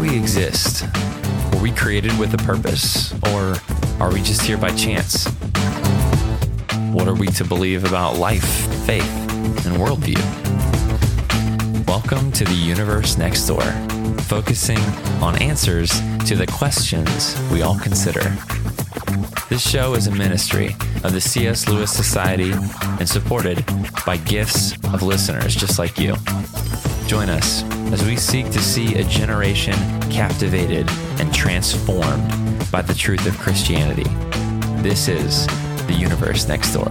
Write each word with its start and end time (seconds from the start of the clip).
we 0.00 0.16
exist? 0.16 0.86
Were 1.52 1.60
we 1.60 1.72
created 1.72 2.18
with 2.18 2.32
a 2.32 2.38
purpose, 2.38 3.12
or 3.24 3.56
are 4.00 4.10
we 4.10 4.22
just 4.22 4.40
here 4.40 4.56
by 4.56 4.70
chance? 4.70 5.26
What 6.90 7.06
are 7.06 7.14
we 7.14 7.26
to 7.28 7.44
believe 7.44 7.84
about 7.84 8.16
life, 8.16 8.48
faith, 8.86 9.10
and 9.66 9.76
worldview? 9.76 10.16
Welcome 11.86 12.32
to 12.32 12.44
the 12.44 12.54
universe 12.54 13.18
next 13.18 13.46
door, 13.46 13.60
focusing 14.22 14.78
on 15.20 15.40
answers 15.42 15.90
to 16.26 16.34
the 16.34 16.46
questions 16.46 17.38
we 17.52 17.60
all 17.60 17.78
consider. 17.78 18.22
This 19.50 19.68
show 19.68 19.94
is 19.94 20.06
a 20.06 20.14
ministry 20.14 20.76
of 21.04 21.12
the 21.12 21.20
C.S. 21.20 21.68
Lewis 21.68 21.92
Society 21.92 22.52
and 22.52 23.06
supported 23.06 23.64
by 24.06 24.16
gifts 24.16 24.72
of 24.94 25.02
listeners 25.02 25.54
just 25.54 25.78
like 25.78 25.98
you. 25.98 26.16
Join 27.06 27.28
us 27.28 27.79
as 27.92 28.04
we 28.04 28.16
seek 28.16 28.50
to 28.50 28.60
see 28.60 28.94
a 28.94 29.04
generation 29.04 29.74
captivated 30.10 30.88
and 31.18 31.34
transformed 31.34 32.28
by 32.70 32.80
the 32.80 32.94
truth 32.94 33.26
of 33.26 33.36
Christianity. 33.38 34.08
This 34.82 35.08
is 35.08 35.46
the 35.86 35.96
universe 35.98 36.46
next 36.46 36.72
door. 36.72 36.88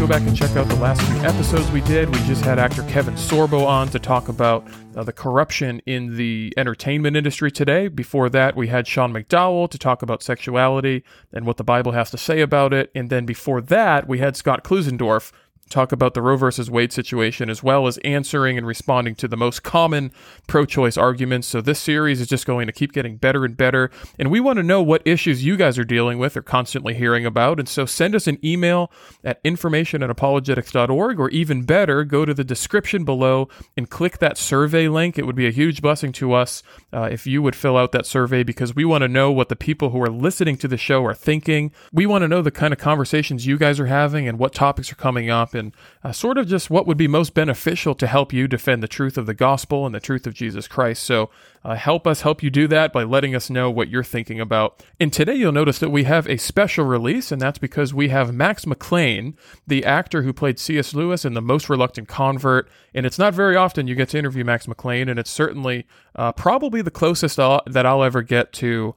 Go 0.00 0.06
back 0.06 0.22
and 0.22 0.34
check 0.34 0.56
out 0.56 0.66
the 0.66 0.76
last 0.76 1.02
few 1.02 1.20
episodes 1.20 1.70
we 1.70 1.82
did. 1.82 2.08
We 2.08 2.18
just 2.26 2.42
had 2.42 2.58
actor 2.58 2.82
Kevin 2.84 3.14
Sorbo 3.14 3.66
on 3.66 3.88
to 3.88 3.98
talk 3.98 4.28
about 4.28 4.66
uh, 4.96 5.04
the 5.04 5.12
corruption 5.12 5.82
in 5.84 6.16
the 6.16 6.54
entertainment 6.56 7.16
industry 7.16 7.50
today. 7.50 7.88
Before 7.88 8.30
that, 8.30 8.56
we 8.56 8.68
had 8.68 8.88
Sean 8.88 9.12
McDowell 9.12 9.70
to 9.70 9.78
talk 9.78 10.00
about 10.00 10.22
sexuality 10.22 11.04
and 11.34 11.44
what 11.44 11.58
the 11.58 11.64
Bible 11.64 11.92
has 11.92 12.10
to 12.12 12.18
say 12.18 12.40
about 12.40 12.72
it. 12.72 12.90
And 12.94 13.10
then 13.10 13.26
before 13.26 13.60
that, 13.60 14.08
we 14.08 14.18
had 14.20 14.36
Scott 14.36 14.64
Klusendorf 14.64 15.32
talk 15.70 15.92
about 15.92 16.14
the 16.14 16.20
Roe 16.22 16.36
versus 16.36 16.70
Wade 16.70 16.92
situation, 16.92 17.48
as 17.48 17.62
well 17.62 17.86
as 17.86 17.96
answering 17.98 18.58
and 18.58 18.66
responding 18.66 19.14
to 19.16 19.28
the 19.28 19.36
most 19.36 19.62
common 19.62 20.12
pro 20.46 20.66
choice 20.66 20.96
arguments. 20.96 21.46
So, 21.46 21.60
this 21.60 21.78
series 21.78 22.20
is 22.20 22.26
just 22.26 22.46
going 22.46 22.66
to 22.66 22.72
keep 22.72 22.92
getting 22.92 23.16
better 23.16 23.44
and 23.44 23.56
better. 23.56 23.90
And 24.18 24.30
we 24.30 24.40
want 24.40 24.58
to 24.58 24.62
know 24.62 24.82
what 24.82 25.02
issues 25.06 25.44
you 25.44 25.56
guys 25.56 25.78
are 25.78 25.84
dealing 25.84 26.18
with 26.18 26.36
or 26.36 26.42
constantly 26.42 26.94
hearing 26.94 27.24
about. 27.24 27.58
And 27.58 27.68
so, 27.68 27.86
send 27.86 28.14
us 28.14 28.26
an 28.26 28.38
email 28.44 28.90
at 29.24 29.40
information 29.44 30.02
at 30.02 30.10
apologetics.org, 30.10 31.18
or 31.20 31.30
even 31.30 31.62
better, 31.62 32.04
go 32.04 32.24
to 32.24 32.34
the 32.34 32.44
description 32.44 33.04
below 33.04 33.48
and 33.76 33.88
click 33.88 34.18
that 34.18 34.36
survey 34.36 34.88
link. 34.88 35.18
It 35.18 35.26
would 35.26 35.36
be 35.36 35.46
a 35.46 35.52
huge 35.52 35.80
blessing 35.80 36.12
to 36.12 36.32
us 36.32 36.62
uh, 36.92 37.08
if 37.10 37.26
you 37.26 37.42
would 37.42 37.56
fill 37.56 37.76
out 37.76 37.92
that 37.92 38.06
survey 38.06 38.42
because 38.42 38.74
we 38.74 38.84
want 38.84 39.02
to 39.02 39.08
know 39.08 39.30
what 39.30 39.48
the 39.48 39.56
people 39.56 39.90
who 39.90 40.02
are 40.02 40.10
listening 40.10 40.56
to 40.58 40.68
the 40.68 40.76
show 40.76 41.04
are 41.04 41.14
thinking. 41.14 41.72
We 41.92 42.06
want 42.06 42.22
to 42.22 42.28
know 42.28 42.42
the 42.42 42.50
kind 42.50 42.72
of 42.72 42.78
conversations 42.78 43.46
you 43.46 43.56
guys 43.56 43.78
are 43.78 43.86
having 43.86 44.26
and 44.26 44.38
what 44.38 44.52
topics 44.52 44.90
are 44.90 44.96
coming 44.96 45.30
up 45.30 45.54
and 45.60 45.72
uh, 46.02 46.10
sort 46.10 46.38
of 46.38 46.48
just 46.48 46.70
what 46.70 46.86
would 46.86 46.96
be 46.96 47.06
most 47.06 47.34
beneficial 47.34 47.94
to 47.94 48.08
help 48.08 48.32
you 48.32 48.48
defend 48.48 48.82
the 48.82 48.88
truth 48.88 49.16
of 49.16 49.26
the 49.26 49.34
gospel 49.34 49.86
and 49.86 49.94
the 49.94 50.00
truth 50.00 50.26
of 50.26 50.34
Jesus 50.34 50.66
Christ. 50.66 51.04
So 51.04 51.30
uh, 51.64 51.76
help 51.76 52.06
us 52.06 52.22
help 52.22 52.42
you 52.42 52.50
do 52.50 52.66
that 52.68 52.92
by 52.92 53.04
letting 53.04 53.36
us 53.36 53.50
know 53.50 53.70
what 53.70 53.88
you're 53.88 54.02
thinking 54.02 54.40
about. 54.40 54.84
And 54.98 55.12
today 55.12 55.34
you'll 55.34 55.52
notice 55.52 55.78
that 55.78 55.90
we 55.90 56.04
have 56.04 56.26
a 56.26 56.38
special 56.38 56.84
release, 56.84 57.30
and 57.30 57.40
that's 57.40 57.58
because 57.58 57.94
we 57.94 58.08
have 58.08 58.34
Max 58.34 58.66
McLean, 58.66 59.36
the 59.66 59.84
actor 59.84 60.22
who 60.22 60.32
played 60.32 60.58
C.S. 60.58 60.94
Lewis 60.94 61.24
in 61.24 61.34
The 61.34 61.42
Most 61.42 61.68
Reluctant 61.68 62.08
Convert. 62.08 62.68
And 62.94 63.06
it's 63.06 63.18
not 63.18 63.34
very 63.34 63.54
often 63.54 63.86
you 63.86 63.94
get 63.94 64.08
to 64.08 64.18
interview 64.18 64.44
Max 64.44 64.66
McLean, 64.66 65.08
and 65.08 65.20
it's 65.20 65.30
certainly 65.30 65.86
uh, 66.16 66.32
probably 66.32 66.82
the 66.82 66.90
closest 66.90 67.38
I'll, 67.38 67.62
that 67.66 67.86
I'll 67.86 68.02
ever 68.02 68.22
get 68.22 68.52
to 68.54 68.94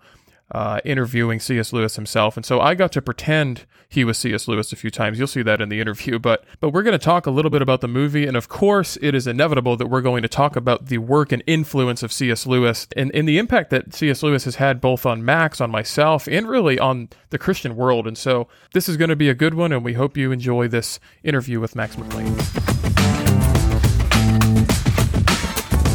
uh, 0.52 0.80
interviewing 0.86 1.40
C.S. 1.40 1.74
Lewis 1.74 1.96
himself, 1.96 2.38
and 2.38 2.46
so 2.46 2.60
I 2.60 2.76
got 2.76 2.92
to 2.94 3.02
pretend 3.02 3.66
he 3.90 4.04
was 4.04 4.18
C.S. 4.18 4.48
Lewis 4.48 4.74
a 4.74 4.76
few 4.76 4.90
times. 4.90 5.18
You'll 5.18 5.28
see 5.28 5.42
that 5.44 5.62
in 5.62 5.70
the 5.70 5.80
interview, 5.80 6.20
but 6.20 6.44
but 6.60 6.70
we're 6.70 6.84
going 6.84 6.98
to 6.98 7.04
talk 7.04 7.26
a 7.26 7.32
little 7.32 7.52
bit 7.52 7.62
about 7.62 7.82
the 7.82 7.88
movie, 7.88 8.26
and 8.26 8.36
of 8.36 8.50
course, 8.50 8.98
it 9.02 9.16
is 9.16 9.28
inevitable 9.28 9.78
that 9.78 9.88
we're 9.88 10.02
going 10.02 10.22
to 10.22 10.28
talk 10.28 10.56
about 10.56 10.88
the 10.88 10.98
work 10.98 11.32
and 11.32 11.44
influence 11.48 12.04
of 12.04 12.12
C.S. 12.12 12.46
Lewis 12.46 12.88
and, 12.96 13.14
and 13.16 13.28
the 13.28 13.38
impact 13.38 13.70
that 13.70 13.94
C.S. 13.94 14.24
Lewis 14.24 14.46
has 14.46 14.56
had 14.56 14.82
both 14.82 15.06
on 15.06 15.24
Max, 15.24 15.62
on 15.62 15.72
myself, 15.72 16.28
and 16.28 16.48
really 16.48 16.80
on 16.80 17.10
the 17.30 17.38
Christian 17.38 17.76
world. 17.76 18.08
And 18.08 18.18
so 18.18 18.48
this 18.74 18.90
is 18.90 18.98
going 18.98 19.10
to 19.10 19.16
be 19.16 19.30
a 19.30 19.36
good 19.36 19.54
one, 19.54 19.72
and 19.72 19.84
we 19.84 19.94
hope 19.94 20.18
you 20.18 20.32
enjoy 20.32 20.68
this 20.68 21.00
interview 21.24 21.60
with 21.60 21.76
Max 21.76 21.98
McLean. 21.98 22.83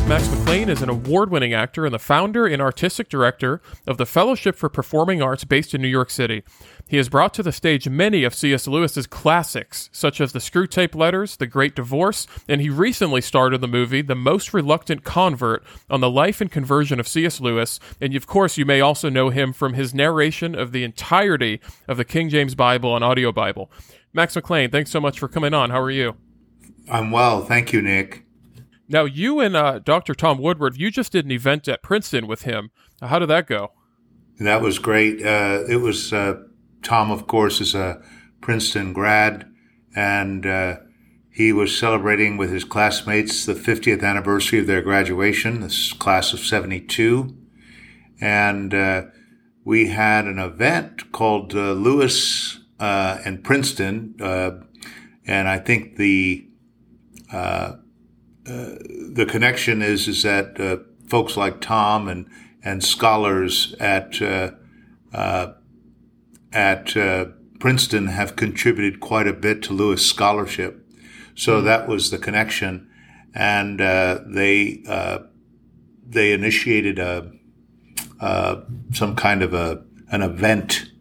Max 0.09 0.27
McLean 0.31 0.71
is 0.71 0.81
an 0.81 0.89
award 0.89 1.31
winning 1.31 1.53
actor 1.53 1.85
and 1.85 1.93
the 1.93 1.99
founder 1.99 2.47
and 2.47 2.63
artistic 2.63 3.11
director 3.11 3.61
of 3.87 3.99
the 3.99 4.07
Fellowship 4.07 4.57
for 4.57 4.71
Performing 4.71 5.21
Arts 5.21 5.45
based 5.45 5.75
in 5.75 5.83
New 5.83 5.89
York 5.89 6.09
City. 6.09 6.43
He 6.89 6.97
has 6.97 7.11
brought 7.11 7.35
to 7.35 7.43
the 7.43 7.53
stage 7.53 7.87
many 7.87 8.25
of 8.25 8.35
C.S. 8.35 8.67
Lewis's 8.67 9.07
classics, 9.07 9.91
such 9.93 10.19
as 10.23 10.33
The 10.33 10.39
Screwtape 10.39 10.95
Letters, 10.95 11.37
The 11.37 11.47
Great 11.47 11.77
Divorce, 11.77 12.27
and 12.49 12.63
he 12.63 12.71
recently 12.71 13.21
starred 13.21 13.53
in 13.53 13.61
the 13.61 13.69
movie 13.69 14.01
The 14.01 14.15
Most 14.15 14.55
Reluctant 14.55 15.05
Convert 15.05 15.63
on 15.91 16.01
the 16.01 16.11
life 16.11 16.41
and 16.41 16.51
conversion 16.51 16.99
of 16.99 17.07
C.S. 17.07 17.39
Lewis. 17.39 17.79
And 18.01 18.17
of 18.17 18.27
course, 18.27 18.57
you 18.57 18.65
may 18.65 18.81
also 18.81 19.11
know 19.11 19.29
him 19.29 19.53
from 19.53 19.75
his 19.75 19.93
narration 19.93 20.55
of 20.55 20.73
the 20.73 20.85
entirety 20.85 21.61
of 21.87 21.99
the 21.99 22.07
King 22.07 22.31
James 22.31 22.55
Bible 22.55 22.97
and 22.97 23.05
Audio 23.05 23.31
Bible. 23.31 23.71
Max 24.15 24.35
McLean, 24.35 24.71
thanks 24.71 24.91
so 24.91 25.03
much 25.03 25.19
for 25.19 25.29
coming 25.29 25.53
on. 25.53 25.69
How 25.69 25.83
are 25.83 25.91
you? 25.91 26.17
I'm 26.91 27.11
well. 27.11 27.45
Thank 27.45 27.75
you, 27.75 27.83
Nick. 27.83 28.25
Now, 28.88 29.04
you 29.04 29.41
and 29.41 29.54
uh, 29.54 29.81
Dr. 29.81 30.15
Tom 30.15 30.38
Woodward, 30.38 30.78
you 30.78 30.91
just 30.91 31.12
did 31.12 31.26
an 31.26 31.31
event 31.31 31.69
at 31.69 31.82
Princeton 31.82 32.26
with 32.26 32.43
him. 32.43 32.71
How 33.03 33.19
did 33.19 33.28
that 33.28 33.47
go? 33.47 33.72
That 34.41 34.62
was 34.62 34.78
great. 34.78 35.25
Uh, 35.25 35.65
it 35.69 35.76
was 35.76 36.12
uh, 36.12 36.43
Tom, 36.82 37.10
of 37.10 37.26
course, 37.26 37.60
is 37.60 37.75
a 37.75 38.00
Princeton 38.41 38.93
grad, 38.93 39.50
and 39.94 40.47
uh, 40.47 40.76
he 41.31 41.53
was 41.53 41.76
celebrating 41.76 42.37
with 42.37 42.50
his 42.50 42.65
classmates 42.65 43.44
the 43.44 43.54
50th 43.54 44.03
anniversary 44.03 44.60
of 44.60 44.66
their 44.66 44.81
graduation, 44.81 45.60
this 45.60 45.93
class 45.93 46.32
of 46.32 46.41
72. 46.41 47.37
And 48.20 48.72
uh, 48.72 49.03
we 49.65 49.88
had 49.88 50.25
an 50.25 50.38
event 50.38 51.12
called 51.12 51.55
uh, 51.55 51.72
Lewis 51.72 52.60
and 52.81 53.44
Princeton, 53.44 54.15
and 55.26 55.49
I 55.49 55.59
think 55.59 55.97
the 55.97 56.49
the 59.19 59.27
connection 59.27 59.83
is 59.83 60.06
is 60.06 60.23
that 60.23 60.61
uh, 60.61 60.77
folks 61.09 61.37
like 61.37 61.61
Tom 61.61 62.06
and 62.06 62.27
and 62.62 62.84
scholars 62.84 63.75
at 63.81 64.23
uh, 64.23 64.53
uh, 65.12 65.55
at 66.53 66.97
uh, 66.97 67.25
Princeton 67.59 68.06
have 68.06 68.37
contributed 68.37 69.01
quite 69.01 69.27
a 69.27 69.33
bit 69.33 69.61
to 69.65 69.73
Lewis 69.73 70.06
scholarship. 70.06 70.87
So 71.34 71.56
mm-hmm. 71.56 71.67
that 71.67 71.89
was 71.89 72.12
the 72.12 72.19
connection, 72.19 72.89
and 73.34 73.81
uh, 73.81 74.21
they 74.25 74.83
they 76.06 76.33
initiated 76.33 77.00
a 77.00 77.33
some 78.93 79.17
kind 79.17 79.43
of 79.43 79.53
a 79.53 79.83
an 80.12 80.23
event 80.23 80.93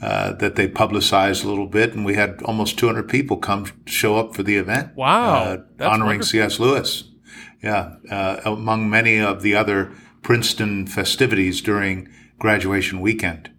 uh, 0.00 0.32
that 0.32 0.56
they 0.56 0.68
publicized 0.68 1.44
a 1.44 1.48
little 1.48 1.66
bit, 1.66 1.92
and 1.92 2.06
we 2.06 2.14
had 2.14 2.40
almost 2.44 2.78
200 2.78 3.08
people 3.10 3.36
come 3.36 3.66
show 3.84 4.16
up 4.16 4.34
for 4.34 4.42
the 4.42 4.56
event. 4.56 4.96
Wow, 4.96 5.34
uh, 5.34 5.58
honoring 5.80 6.20
wonderful. 6.20 6.30
C.S. 6.30 6.58
Lewis. 6.58 7.04
Yeah, 7.62 7.96
uh, 8.10 8.40
among 8.44 8.88
many 8.88 9.18
of 9.18 9.42
the 9.42 9.54
other 9.54 9.92
Princeton 10.22 10.86
festivities 10.86 11.60
during 11.60 12.08
graduation 12.38 13.00
weekend. 13.00 13.50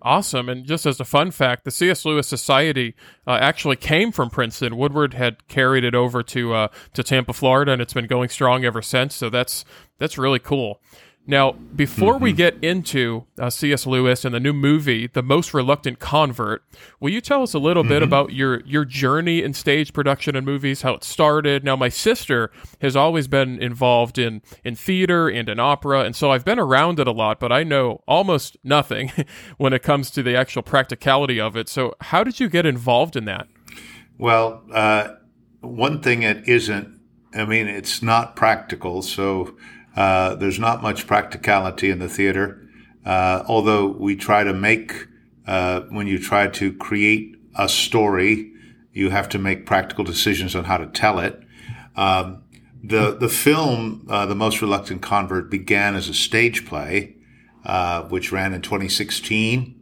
Awesome. 0.00 0.48
And 0.48 0.64
just 0.64 0.86
as 0.86 1.00
a 1.00 1.04
fun 1.04 1.32
fact, 1.32 1.64
the 1.64 1.72
C.S. 1.72 2.04
Lewis 2.04 2.28
Society 2.28 2.94
uh, 3.26 3.38
actually 3.40 3.76
came 3.76 4.12
from 4.12 4.30
Princeton. 4.30 4.76
Woodward 4.76 5.14
had 5.14 5.46
carried 5.48 5.82
it 5.82 5.94
over 5.94 6.22
to 6.22 6.54
uh, 6.54 6.68
to 6.94 7.02
Tampa, 7.02 7.32
Florida, 7.32 7.72
and 7.72 7.82
it's 7.82 7.94
been 7.94 8.06
going 8.06 8.28
strong 8.28 8.64
ever 8.64 8.80
since. 8.80 9.16
So 9.16 9.28
that's 9.28 9.64
that's 9.98 10.16
really 10.16 10.38
cool. 10.38 10.80
Now, 11.30 11.52
before 11.52 12.14
mm-hmm. 12.14 12.24
we 12.24 12.32
get 12.32 12.56
into 12.64 13.26
uh, 13.38 13.50
C.S. 13.50 13.86
Lewis 13.86 14.24
and 14.24 14.34
the 14.34 14.40
new 14.40 14.54
movie, 14.54 15.06
The 15.06 15.22
Most 15.22 15.52
Reluctant 15.52 15.98
Convert, 15.98 16.64
will 17.00 17.10
you 17.10 17.20
tell 17.20 17.42
us 17.42 17.52
a 17.52 17.58
little 17.58 17.82
mm-hmm. 17.82 17.90
bit 17.90 18.02
about 18.02 18.32
your 18.32 18.60
your 18.60 18.86
journey 18.86 19.42
in 19.42 19.52
stage 19.52 19.92
production 19.92 20.34
and 20.34 20.46
movies, 20.46 20.80
how 20.80 20.94
it 20.94 21.04
started? 21.04 21.64
Now, 21.64 21.76
my 21.76 21.90
sister 21.90 22.50
has 22.80 22.96
always 22.96 23.28
been 23.28 23.60
involved 23.60 24.16
in 24.16 24.40
in 24.64 24.74
theater 24.74 25.28
and 25.28 25.50
in 25.50 25.60
opera, 25.60 26.00
and 26.00 26.16
so 26.16 26.32
I've 26.32 26.46
been 26.46 26.58
around 26.58 26.98
it 26.98 27.06
a 27.06 27.12
lot, 27.12 27.38
but 27.38 27.52
I 27.52 27.62
know 27.62 28.02
almost 28.08 28.56
nothing 28.64 29.12
when 29.58 29.74
it 29.74 29.82
comes 29.82 30.10
to 30.12 30.22
the 30.22 30.34
actual 30.34 30.62
practicality 30.62 31.38
of 31.38 31.58
it. 31.58 31.68
So, 31.68 31.94
how 32.00 32.24
did 32.24 32.40
you 32.40 32.48
get 32.48 32.64
involved 32.64 33.16
in 33.16 33.26
that? 33.26 33.48
Well, 34.16 34.62
uh, 34.72 35.16
one 35.60 36.00
thing 36.00 36.22
it 36.22 36.48
isn't. 36.48 36.98
I 37.34 37.44
mean, 37.44 37.68
it's 37.68 38.02
not 38.02 38.34
practical, 38.34 39.02
so 39.02 39.54
uh, 39.98 40.36
there's 40.36 40.60
not 40.60 40.80
much 40.80 41.08
practicality 41.08 41.90
in 41.90 41.98
the 41.98 42.08
theater, 42.08 42.64
uh, 43.04 43.42
although 43.48 43.88
we 43.88 44.14
try 44.14 44.44
to 44.44 44.52
make, 44.52 45.08
uh, 45.44 45.80
when 45.90 46.06
you 46.06 46.20
try 46.20 46.46
to 46.46 46.72
create 46.74 47.34
a 47.56 47.68
story, 47.68 48.52
you 48.92 49.10
have 49.10 49.28
to 49.28 49.40
make 49.40 49.66
practical 49.66 50.04
decisions 50.04 50.54
on 50.54 50.62
how 50.62 50.76
to 50.76 50.86
tell 50.86 51.18
it. 51.18 51.42
Um, 51.96 52.44
the 52.80 53.16
the 53.18 53.28
film, 53.28 54.06
uh, 54.08 54.24
The 54.26 54.36
Most 54.36 54.62
Reluctant 54.62 55.02
Convert, 55.02 55.50
began 55.50 55.96
as 55.96 56.08
a 56.08 56.14
stage 56.14 56.64
play, 56.64 57.16
uh, 57.64 58.04
which 58.04 58.30
ran 58.30 58.54
in 58.54 58.62
2016. 58.62 59.74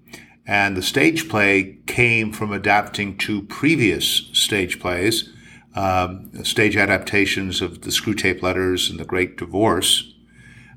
And 0.47 0.79
the 0.79 0.83
stage 0.83 1.29
play 1.29 1.77
came 1.87 2.33
from 2.33 2.53
adapting 2.53 3.19
two 3.19 3.43
previous 3.43 4.31
stage 4.33 4.81
plays 4.81 5.29
um, 5.77 6.45
stage 6.45 6.77
adaptations 6.77 7.61
of 7.61 7.83
the 7.83 7.91
Screwtape 7.91 8.43
Letters 8.43 8.91
and 8.91 8.99
The 8.99 9.05
Great 9.05 9.37
Divorce. 9.37 10.15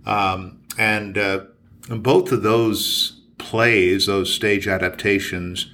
Um, 0.06 0.60
and 0.78 1.18
uh, 1.18 1.46
both 1.90 2.32
of 2.32 2.44
those 2.44 3.22
plays, 3.38 4.06
those 4.06 4.34
stage 4.34 4.68
adaptations, 4.68 5.72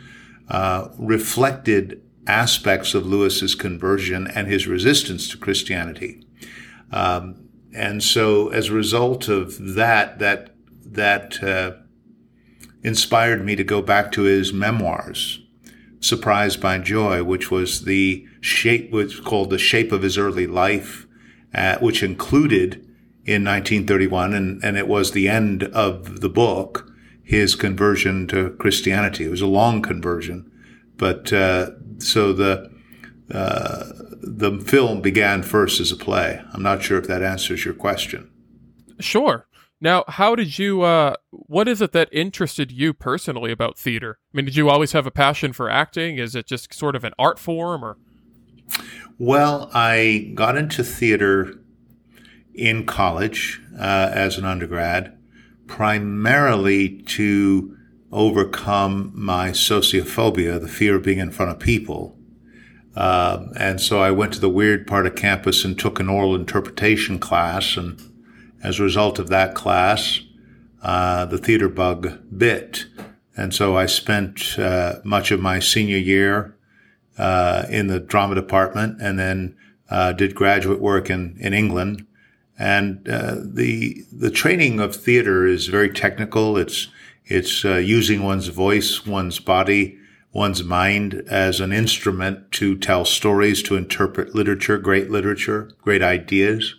uh, 0.49 0.89
reflected 0.97 2.01
aspects 2.27 2.93
of 2.93 3.05
Lewis's 3.05 3.55
conversion 3.55 4.27
and 4.27 4.47
his 4.47 4.67
resistance 4.67 5.29
to 5.29 5.37
Christianity. 5.37 6.25
Um, 6.91 7.49
and 7.73 8.01
so, 8.01 8.49
as 8.49 8.69
a 8.69 8.73
result 8.73 9.27
of 9.27 9.75
that, 9.75 10.19
that 10.19 10.55
that 10.85 11.43
uh, 11.43 11.73
inspired 12.83 13.43
me 13.43 13.55
to 13.55 13.63
go 13.63 13.81
back 13.81 14.11
to 14.13 14.21
his 14.21 14.53
memoirs, 14.53 15.44
"Surprised 16.05 16.61
by 16.61 16.77
Joy," 16.77 17.23
which 17.23 17.49
was 17.49 17.85
the 17.85 18.25
shape, 18.41 18.91
was 18.91 19.19
called 19.19 19.49
the 19.49 19.57
shape 19.57 19.91
of 19.91 20.03
his 20.03 20.17
early 20.17 20.47
life, 20.47 21.07
uh, 21.53 21.77
which 21.79 22.03
included 22.03 22.75
in 23.25 23.43
1931, 23.43 24.33
and, 24.33 24.63
and 24.63 24.77
it 24.77 24.87
was 24.87 25.11
the 25.11 25.27
end 25.27 25.63
of 25.63 26.21
the 26.21 26.29
book, 26.29 26.91
his 27.23 27.55
conversion 27.55 28.27
to 28.27 28.51
Christianity. 28.59 29.25
It 29.25 29.31
was 29.31 29.41
a 29.41 29.47
long 29.47 29.81
conversion, 29.81 30.51
but 30.97 31.33
uh, 31.33 31.71
so 31.97 32.33
the 32.33 32.69
uh, 33.31 33.85
the 34.21 34.59
film 34.59 35.01
began 35.01 35.41
first 35.41 35.79
as 35.79 35.91
a 35.91 35.95
play. 35.95 36.41
I'm 36.53 36.61
not 36.61 36.83
sure 36.83 36.99
if 36.99 37.07
that 37.07 37.23
answers 37.23 37.65
your 37.65 37.73
question. 37.73 38.29
Sure. 38.99 39.47
Now, 39.81 40.03
how 40.07 40.35
did 40.35 40.57
you? 40.57 40.81
Uh, 40.81 41.15
what 41.31 41.67
is 41.67 41.81
it 41.81 41.91
that 41.91 42.09
interested 42.11 42.71
you 42.71 42.93
personally 42.93 43.51
about 43.51 43.77
theater? 43.77 44.19
I 44.33 44.37
mean, 44.37 44.45
did 44.45 44.55
you 44.55 44.69
always 44.69 44.93
have 44.93 45.05
a 45.05 45.11
passion 45.11 45.53
for 45.53 45.69
acting? 45.69 46.17
Is 46.17 46.35
it 46.35 46.47
just 46.47 46.73
sort 46.73 46.95
of 46.95 47.03
an 47.03 47.13
art 47.19 47.39
form, 47.39 47.83
or? 47.83 47.97
Well, 49.17 49.69
I 49.73 50.31
got 50.33 50.57
into 50.57 50.83
theater 50.83 51.59
in 52.53 52.85
college 52.85 53.61
uh, 53.77 54.09
as 54.13 54.37
an 54.37 54.45
undergrad, 54.45 55.17
primarily 55.67 57.01
to 57.03 57.75
overcome 58.11 59.11
my 59.13 59.49
sociophobia, 59.49 60.59
the 60.59 60.67
fear 60.67 60.95
of 60.95 61.03
being 61.03 61.19
in 61.19 61.31
front 61.31 61.51
of 61.51 61.59
people. 61.59 62.17
Um, 62.95 63.51
and 63.57 63.81
so 63.81 63.99
I 63.99 64.11
went 64.11 64.33
to 64.33 64.39
the 64.39 64.49
weird 64.49 64.87
part 64.87 65.05
of 65.05 65.15
campus 65.15 65.65
and 65.65 65.77
took 65.77 65.99
an 65.99 66.07
oral 66.07 66.33
interpretation 66.33 67.19
class. 67.19 67.75
And 67.75 67.99
as 68.65 68.79
a 68.79 68.83
result 68.83 69.19
of 69.19 69.29
that 69.29 69.55
class, 69.55 70.19
uh, 70.81 71.25
the 71.25 71.37
theater 71.37 71.69
bug 71.69 72.19
bit. 72.37 72.85
And 73.37 73.53
so 73.53 73.75
I 73.75 73.85
spent 73.85 74.57
uh, 74.57 74.95
much 75.03 75.31
of 75.31 75.39
my 75.39 75.59
senior 75.59 75.97
year 75.97 76.55
uh, 77.17 77.65
in 77.69 77.87
the 77.87 77.99
drama 77.99 78.35
department 78.35 79.01
and 79.01 79.19
then 79.19 79.55
uh, 79.89 80.13
did 80.13 80.35
graduate 80.35 80.81
work 80.81 81.09
in, 81.09 81.37
in 81.39 81.53
England 81.53 82.05
and 82.57 83.07
uh, 83.09 83.35
the 83.39 84.03
the 84.11 84.31
training 84.31 84.79
of 84.79 84.95
theater 84.95 85.45
is 85.45 85.67
very 85.67 85.89
technical. 85.89 86.57
It's 86.57 86.87
it's 87.25 87.65
uh, 87.65 87.75
using 87.75 88.23
one's 88.23 88.47
voice, 88.47 89.05
one's 89.05 89.39
body, 89.39 89.97
one's 90.31 90.63
mind 90.63 91.23
as 91.27 91.59
an 91.59 91.73
instrument 91.73 92.51
to 92.53 92.77
tell 92.77 93.03
stories, 93.03 93.61
to 93.63 93.75
interpret 93.75 94.35
literature, 94.35 94.77
great 94.77 95.09
literature, 95.09 95.71
great 95.81 96.03
ideas. 96.03 96.75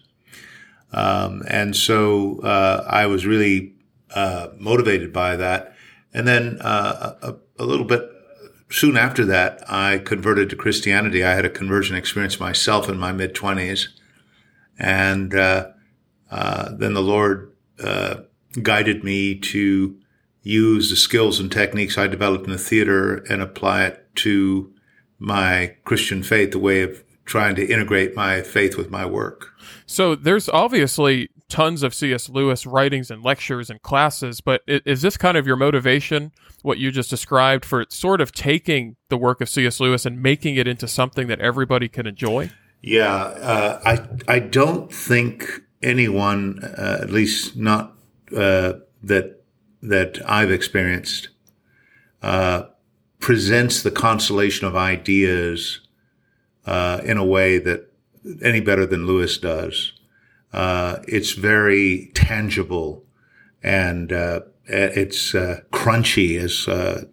Um, 0.93 1.43
and 1.49 1.77
so 1.77 2.41
uh, 2.41 2.85
I 2.89 3.07
was 3.07 3.27
really 3.27 3.75
uh, 4.15 4.49
motivated 4.59 5.13
by 5.13 5.37
that. 5.37 5.75
And 6.15 6.27
then 6.27 6.59
uh, 6.61 7.15
a, 7.23 7.35
a 7.59 7.65
little 7.65 7.85
bit 7.85 8.09
soon 8.71 8.97
after 8.97 9.25
that, 9.27 9.63
I 9.71 9.99
converted 9.99 10.51
to 10.51 10.57
Christianity. 10.57 11.23
I 11.25 11.35
had 11.35 11.45
a 11.45 11.51
conversion 11.51 11.97
experience 11.97 12.41
myself 12.41 12.89
in 12.89 12.99
my 12.99 13.13
mid 13.13 13.35
20s. 13.35 13.89
And 14.79 15.35
uh, 15.35 15.69
uh, 16.31 16.71
then 16.77 16.95
the 16.95 17.03
Lord 17.03 17.53
uh, 17.83 18.23
guided 18.63 19.05
me 19.05 19.37
to 19.37 19.97
use 20.43 20.91
the 20.91 20.97
skills 20.97 21.41
and 21.41 21.51
techniques 21.51 21.99
I 21.99 22.07
developed 22.07 22.47
in 22.47 22.53
the 22.53 22.59
theater 22.59 23.17
and 23.29 23.43
apply 23.43 23.87
it 23.87 24.09
to 24.17 24.73
my 25.19 25.75
Christian 25.85 26.23
faith, 26.23 26.53
the 26.53 26.59
way 26.59 26.83
of 26.83 27.03
trying 27.25 27.57
to 27.57 27.67
integrate 27.67 28.15
my 28.15 28.43
faith 28.43 28.77
with 28.77 28.91
my 28.91 29.05
work. 29.05 29.53
So 29.87 30.15
there's 30.17 30.49
obviously 30.49 31.31
tons 31.49 31.83
of 31.83 31.95
C.S. 31.95 32.29
Lewis 32.29 32.67
writings 32.67 33.11
and 33.11 33.23
lectures 33.23 33.71
and 33.71 33.81
classes, 33.83 34.41
but 34.41 34.63
is 34.67 35.03
this 35.03 35.17
kind 35.17 35.37
of 35.37 35.47
your 35.47 35.57
motivation, 35.57 36.33
what 36.63 36.79
you 36.79 36.91
just 36.91 37.09
described, 37.09 37.65
for 37.65 37.87
sort 37.89 38.21
of 38.21 38.33
taking 38.33 38.97
the 39.09 39.17
work 39.17 39.41
of 39.41 39.49
C.S. 39.49 39.79
Lewis 39.79 40.05
and 40.05 40.21
making 40.21 40.57
it 40.57 40.67
into 40.67 40.89
something 40.89 41.29
that 41.29 41.41
everybody 41.41 41.89
can 41.89 42.07
enjoy? 42.07 42.51
Yeah, 42.83 43.15
uh, 43.15 43.81
I 43.85 44.35
I 44.35 44.39
don't 44.41 44.93
think 44.93 45.63
anyone, 45.83 46.61
uh, 46.63 46.99
at 47.01 47.11
least 47.11 47.57
not 47.57 47.97
uh, 48.37 48.75
that 49.03 49.43
that 49.83 50.19
I've 50.29 50.51
experienced, 50.51 51.29
uh, 52.23 52.65
presents 53.21 53.83
the 53.83 53.91
constellation 53.91 54.67
of 54.67 54.77
ideas 54.77 55.81
uh, 56.67 57.01
in 57.05 57.17
a 57.19 57.25
way 57.25 57.59
that 57.59 57.86
any 58.43 58.61
better 58.61 58.87
than 58.87 59.07
Lewis 59.07 59.39
does. 59.39 59.93
Uh, 60.53 60.99
it's 61.07 61.33
very 61.33 62.11
tangible 62.15 63.05
and 63.63 64.13
uh, 64.13 64.41
it's 64.67 65.33
crunchy, 65.33 66.39
as 66.39 66.69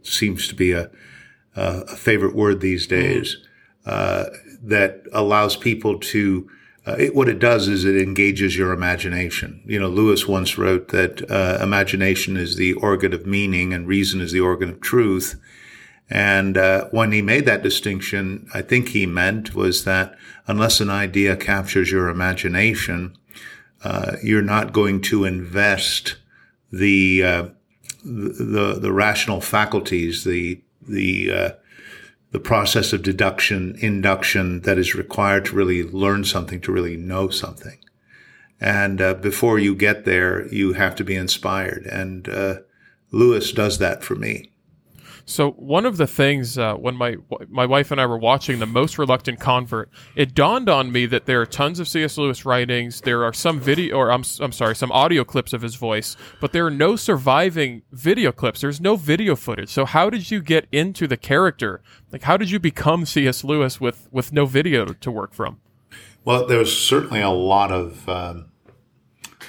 seems 0.07 0.47
to 0.47 0.55
be 0.55 0.71
a, 0.71 0.89
a 1.55 1.95
favorite 1.95 2.35
word 2.35 2.61
these 2.61 2.87
days. 2.87 3.37
that 3.85 5.03
allows 5.11 5.55
people 5.57 5.99
to 5.99 6.49
uh, 6.85 6.95
it, 6.99 7.15
what 7.15 7.29
it 7.29 7.39
does 7.39 7.67
is 7.67 7.85
it 7.85 7.95
engages 7.95 8.57
your 8.57 8.73
imagination. 8.73 9.61
You 9.65 9.79
know, 9.79 9.87
Lewis 9.87 10.27
once 10.27 10.57
wrote 10.57 10.89
that 10.89 11.29
uh, 11.31 11.63
imagination 11.63 12.35
is 12.35 12.55
the 12.55 12.73
organ 12.73 13.13
of 13.13 13.25
meaning 13.25 13.73
and 13.73 13.87
reason 13.87 14.19
is 14.19 14.31
the 14.31 14.41
organ 14.41 14.69
of 14.69 14.81
truth. 14.81 15.39
And 16.13 16.59
uh, 16.59 16.89
when 16.91 17.11
he 17.11 17.23
made 17.23 17.45
that 17.45 17.63
distinction, 17.63 18.47
I 18.53 18.61
think 18.61 18.89
he 18.89 19.07
meant 19.07 19.55
was 19.55 19.83
that 19.85 20.15
unless 20.45 20.79
an 20.79 20.91
idea 20.91 21.35
captures 21.35 21.91
your 21.91 22.07
imagination, 22.07 23.17
uh, 23.83 24.17
you're 24.21 24.43
not 24.43 24.73
going 24.73 25.01
to 25.01 25.25
invest 25.25 26.17
the 26.71 27.23
uh, 27.23 27.45
the 28.05 28.77
the 28.79 28.91
rational 28.91 29.41
faculties, 29.41 30.23
the 30.23 30.61
the 30.87 31.31
uh, 31.31 31.49
the 32.29 32.39
process 32.39 32.93
of 32.93 33.01
deduction, 33.01 33.75
induction 33.79 34.61
that 34.61 34.77
is 34.77 34.93
required 34.93 35.45
to 35.45 35.55
really 35.55 35.81
learn 35.81 36.25
something, 36.25 36.61
to 36.61 36.71
really 36.71 36.95
know 36.95 37.29
something. 37.29 37.79
And 38.61 39.01
uh, 39.01 39.15
before 39.15 39.57
you 39.57 39.73
get 39.73 40.05
there, 40.05 40.47
you 40.53 40.73
have 40.73 40.95
to 40.97 41.03
be 41.03 41.15
inspired. 41.15 41.87
And 41.87 42.29
uh, 42.29 42.57
Lewis 43.09 43.51
does 43.51 43.79
that 43.79 44.03
for 44.03 44.13
me. 44.13 44.52
So 45.25 45.51
one 45.51 45.85
of 45.85 45.97
the 45.97 46.07
things 46.07 46.57
uh, 46.57 46.75
when 46.75 46.95
my 46.95 47.15
my 47.47 47.65
wife 47.65 47.91
and 47.91 48.01
I 48.01 48.05
were 48.05 48.17
watching 48.17 48.59
the 48.59 48.65
most 48.65 48.97
reluctant 48.97 49.39
convert, 49.39 49.89
it 50.15 50.33
dawned 50.33 50.67
on 50.69 50.91
me 50.91 51.05
that 51.05 51.25
there 51.25 51.41
are 51.41 51.45
tons 51.45 51.79
of 51.79 51.87
C.S. 51.87 52.17
Lewis 52.17 52.45
writings. 52.45 53.01
There 53.01 53.23
are 53.23 53.31
some 53.31 53.59
video, 53.59 53.95
or 53.95 54.11
I'm 54.11 54.23
I'm 54.41 54.51
sorry, 54.51 54.75
some 54.75 54.91
audio 54.91 55.23
clips 55.23 55.53
of 55.53 55.61
his 55.61 55.75
voice, 55.75 56.17
but 56.41 56.51
there 56.51 56.65
are 56.65 56.71
no 56.71 56.95
surviving 56.95 57.83
video 57.91 58.31
clips. 58.31 58.61
There's 58.61 58.81
no 58.81 58.97
video 58.97 59.35
footage. 59.35 59.69
So 59.69 59.85
how 59.85 60.09
did 60.09 60.29
you 60.29 60.41
get 60.41 60.67
into 60.71 61.07
the 61.07 61.17
character? 61.17 61.81
Like 62.11 62.23
how 62.23 62.35
did 62.35 62.51
you 62.51 62.59
become 62.59 63.05
C.S. 63.05 63.43
Lewis 63.43 63.79
with 63.79 64.09
with 64.11 64.33
no 64.33 64.45
video 64.45 64.85
to 64.85 65.11
work 65.11 65.33
from? 65.33 65.61
Well, 66.25 66.47
there's 66.47 66.75
certainly 66.75 67.21
a 67.21 67.29
lot 67.29 67.71
of 67.71 68.09
um, 68.09 68.51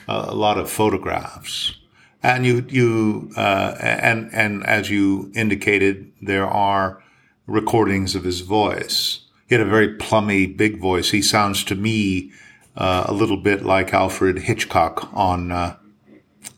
a 0.07 0.35
lot 0.35 0.57
of 0.57 0.71
photographs 0.71 1.77
and 2.25 2.47
you, 2.47 2.65
you, 2.71 3.31
uh, 3.37 3.77
and, 3.79 4.31
and 4.33 4.65
as 4.65 4.89
you 4.89 5.31
indicated, 5.35 6.11
there 6.23 6.47
are 6.47 7.03
recordings 7.47 8.15
of 8.15 8.25
his 8.25 8.41
voice. 8.41 9.21
He 9.47 9.55
had 9.55 9.61
a 9.61 9.69
very 9.69 9.95
plummy, 9.97 10.47
big 10.47 10.81
voice. 10.81 11.11
He 11.11 11.21
sounds 11.21 11.63
to 11.65 11.75
me 11.75 12.33
uh, 12.79 13.05
a 13.07 13.13
little 13.13 13.37
bit 13.37 13.63
like 13.63 13.93
Alfred 13.93 14.39
Hitchcock 14.39 15.11
on 15.13 15.53
uh, 15.53 15.77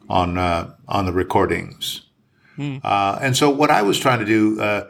on 0.08 0.38
uh, 0.38 0.72
on 0.86 1.04
the 1.04 1.12
recordings. 1.12 2.02
Uh, 2.84 3.18
and 3.20 3.36
so, 3.36 3.50
what 3.50 3.70
I 3.70 3.82
was 3.82 3.98
trying 3.98 4.20
to 4.20 4.24
do, 4.24 4.60
uh, 4.60 4.88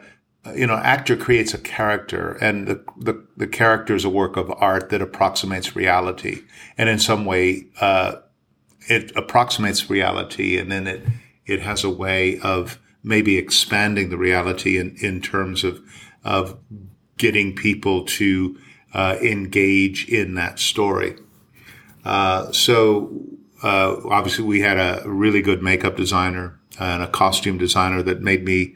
you 0.55 0.67
know, 0.67 0.75
actor 0.75 1.17
creates 1.17 1.55
a 1.55 1.57
character, 1.57 2.37
and 2.39 2.67
the, 2.67 2.85
the, 2.97 3.25
the 3.35 3.47
character 3.47 3.95
is 3.95 4.05
a 4.05 4.09
work 4.09 4.37
of 4.37 4.53
art 4.57 4.89
that 4.91 5.01
approximates 5.01 5.75
reality, 5.75 6.43
and 6.77 6.87
in 6.87 6.99
some 6.99 7.25
way 7.25 7.65
it 8.89 9.11
approximates 9.15 9.89
reality 9.89 10.57
and 10.57 10.71
then 10.71 10.87
it 10.87 11.01
it 11.45 11.61
has 11.61 11.83
a 11.83 11.89
way 11.89 12.39
of 12.39 12.79
maybe 13.03 13.37
expanding 13.37 14.09
the 14.09 14.17
reality 14.17 14.77
in, 14.77 14.95
in 15.01 15.21
terms 15.21 15.63
of 15.63 15.79
of 16.23 16.57
getting 17.17 17.55
people 17.55 18.03
to 18.05 18.57
uh, 18.93 19.17
engage 19.21 20.07
in 20.09 20.33
that 20.35 20.59
story. 20.59 21.15
Uh, 22.05 22.51
so 22.51 23.09
uh, 23.63 23.95
obviously 24.09 24.43
we 24.45 24.61
had 24.61 24.77
a 24.77 25.01
really 25.07 25.41
good 25.41 25.61
makeup 25.63 25.95
designer 25.97 26.59
and 26.79 27.01
a 27.01 27.07
costume 27.07 27.57
designer 27.57 28.01
that 28.03 28.21
made 28.21 28.43
me 28.45 28.75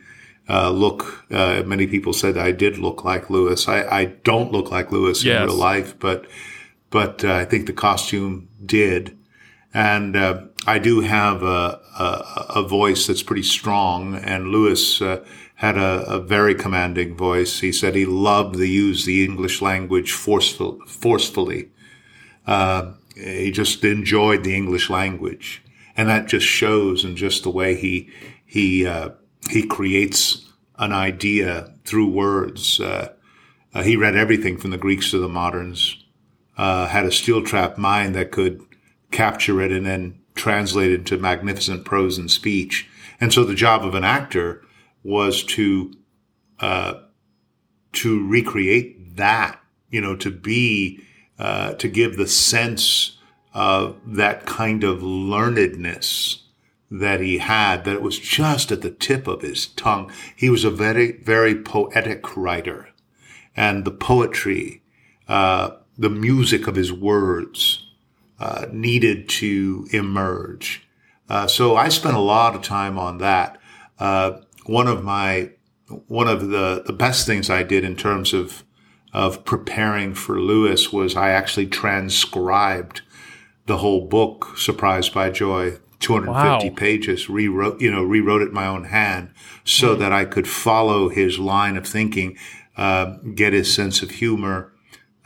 uh, 0.50 0.70
look. 0.72 1.26
Uh, 1.32 1.62
many 1.66 1.86
people 1.88 2.14
said 2.14 2.38
I 2.38 2.52
did 2.52 2.78
look 2.78 3.04
like 3.06 3.30
Lewis. 3.30 3.68
I, 3.68 3.84
I 3.84 4.06
don't 4.06 4.52
look 4.52 4.72
like 4.72 4.92
Lewis 4.92 5.24
Yes. 5.24 5.42
in 5.42 5.48
real 5.48 5.56
life, 5.58 5.98
but 6.00 6.26
but 6.90 7.24
uh, 7.24 7.34
I 7.36 7.46
think 7.46 7.68
the 7.68 7.74
costume 7.74 8.50
did, 8.66 9.18
and 9.74 10.16
uh, 10.16 10.42
I 10.68 10.80
do 10.80 11.02
have 11.02 11.44
a, 11.44 11.80
a 11.98 12.46
a 12.56 12.68
voice 12.68 13.08
that's 13.08 13.24
pretty 13.24 13.44
strong. 13.44 14.16
And 14.16 14.48
Lewis 14.48 15.02
uh, 15.02 15.24
had 15.56 15.78
a, 15.78 16.04
a 16.08 16.20
very 16.20 16.56
commanding 16.56 17.16
voice. 17.16 17.60
He 17.60 17.72
said 17.72 17.96
he 17.96 18.06
loved 18.06 18.56
to 18.56 18.66
use 18.66 19.06
the 19.06 19.24
English 19.24 19.62
language 19.62 20.12
forceful, 20.12 20.80
forcefully. 20.88 21.70
Uh, 22.46 22.94
he 23.16 23.52
just 23.52 23.84
enjoyed 23.84 24.44
the 24.44 24.56
English 24.56 24.90
language, 24.90 25.62
and 25.96 26.10
that 26.10 26.28
just 26.28 26.46
shows 26.46 27.06
in 27.06 27.16
just 27.16 27.44
the 27.44 27.52
way 27.52 27.76
he 27.76 28.10
he 28.46 28.86
uh, 28.86 29.10
he 29.50 29.66
creates 29.66 30.50
an 30.78 30.92
idea 30.92 31.74
through 31.86 32.10
words. 32.10 32.80
Uh, 32.80 33.14
uh, 33.74 33.84
he 33.84 33.96
read 33.96 34.16
everything 34.16 34.58
from 34.58 34.72
the 34.72 34.78
Greeks 34.78 35.12
to 35.12 35.20
the 35.20 35.30
moderns. 35.30 36.04
Uh, 36.58 36.88
had 36.88 37.06
a 37.06 37.12
steel 37.12 37.42
trap 37.44 37.78
mind 37.78 38.14
that 38.16 38.32
could 38.32 38.62
capture 39.12 39.62
it 39.62 39.72
and 39.72 39.86
then 39.86 40.20
translate 40.36 40.92
it 40.92 41.00
into 41.00 41.18
magnificent 41.18 41.86
prose 41.86 42.18
and 42.18 42.32
speech. 42.32 42.90
And 43.20 43.32
so 43.32 43.44
the 43.44 43.54
job 43.54 43.86
of 43.86 43.96
an 43.96 44.04
actor 44.04 44.64
was 45.04 45.44
to 45.44 45.94
uh, 46.60 46.94
to 47.94 48.28
recreate 48.28 49.18
that, 49.18 49.60
you 49.90 50.02
know, 50.02 50.16
to 50.16 50.32
be 50.32 51.04
uh, 51.38 51.74
to 51.74 51.88
give 51.88 52.16
the 52.16 52.28
sense 52.28 53.18
of 53.54 54.00
that 54.06 54.46
kind 54.46 54.84
of 54.84 55.00
learnedness 55.02 56.42
that 56.90 57.20
he 57.20 57.38
had, 57.38 57.84
that 57.84 57.96
it 57.96 58.02
was 58.02 58.20
just 58.20 58.72
at 58.72 58.82
the 58.82 58.92
tip 58.92 59.28
of 59.28 59.42
his 59.42 59.68
tongue. 59.68 60.12
He 60.36 60.50
was 60.50 60.64
a 60.64 60.70
very, 60.70 61.14
very 61.14 61.56
poetic 61.56 62.36
writer. 62.36 62.90
And 63.56 63.86
the 63.86 63.92
poetry, 63.92 64.84
uh, 65.28 65.72
the 65.98 66.10
music 66.10 66.68
of 66.68 66.76
his 66.76 66.92
words, 66.92 67.88
uh, 68.42 68.66
needed 68.72 69.30
to 69.30 69.88
emerge. 69.94 70.82
Uh, 71.30 71.46
so 71.46 71.76
I 71.76 71.90
spent 71.90 72.16
a 72.16 72.20
lot 72.20 72.56
of 72.56 72.64
time 72.64 72.98
on 72.98 73.20
that. 73.20 73.60
Uh, 74.00 74.42
one 74.66 74.88
of 74.88 75.04
my, 75.04 75.52
one 76.08 76.28
of 76.28 76.50
the, 76.50 76.82
the 76.84 76.92
best 76.94 77.28
things 77.28 77.52
I 77.52 77.62
did 77.62 77.84
in 77.84 77.96
terms 77.96 78.34
of, 78.34 78.64
of 79.14 79.46
preparing 79.46 80.16
for 80.16 80.42
Lewis 80.42 80.92
was 80.92 81.16
I 81.16 81.30
actually 81.30 81.68
transcribed 81.68 83.02
the 83.68 83.78
whole 83.78 84.08
book, 84.08 84.58
Surprised 84.58 85.14
by 85.14 85.30
Joy, 85.30 85.78
250 86.00 86.70
Wow. 86.70 86.76
pages, 86.76 87.30
rewrote, 87.30 87.80
you 87.80 87.92
know, 87.92 88.02
rewrote 88.02 88.42
it 88.42 88.48
in 88.48 88.54
my 88.56 88.66
own 88.66 88.86
hand 88.86 89.30
so 89.64 89.94
that 89.94 90.12
I 90.12 90.26
could 90.26 90.48
follow 90.48 91.10
his 91.10 91.38
line 91.38 91.78
of 91.78 91.86
thinking, 91.86 92.38
uh, 92.76 93.18
get 93.36 93.54
his 93.54 93.72
sense 93.72 94.02
of 94.02 94.10
humor, 94.10 94.74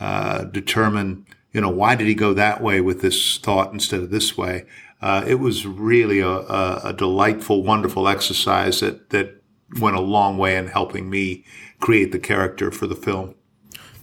uh, 0.01 0.43
determine, 0.43 1.24
you 1.55 1.61
know, 1.61 1.69
why 1.69 1.95
did 1.95 2.05
he 2.05 2.13
go 2.13 2.33
that 2.33 2.61
way 2.61 2.81
with 2.81 3.01
this 3.01 3.37
thought 3.37 3.71
instead 3.71 4.01
of 4.01 4.09
this 4.09 4.37
way? 4.37 4.65
Uh, 5.01 5.23
it 5.25 5.35
was 5.35 5.65
really 5.65 6.19
a, 6.19 6.27
a, 6.27 6.81
a 6.85 6.93
delightful, 6.93 7.63
wonderful 7.63 8.09
exercise 8.09 8.81
that, 8.81 9.09
that 9.11 9.41
went 9.79 9.95
a 9.95 10.01
long 10.01 10.37
way 10.37 10.57
in 10.57 10.67
helping 10.67 11.09
me 11.09 11.45
create 11.79 12.11
the 12.11 12.19
character 12.19 12.71
for 12.71 12.87
the 12.87 12.95
film. 12.95 13.35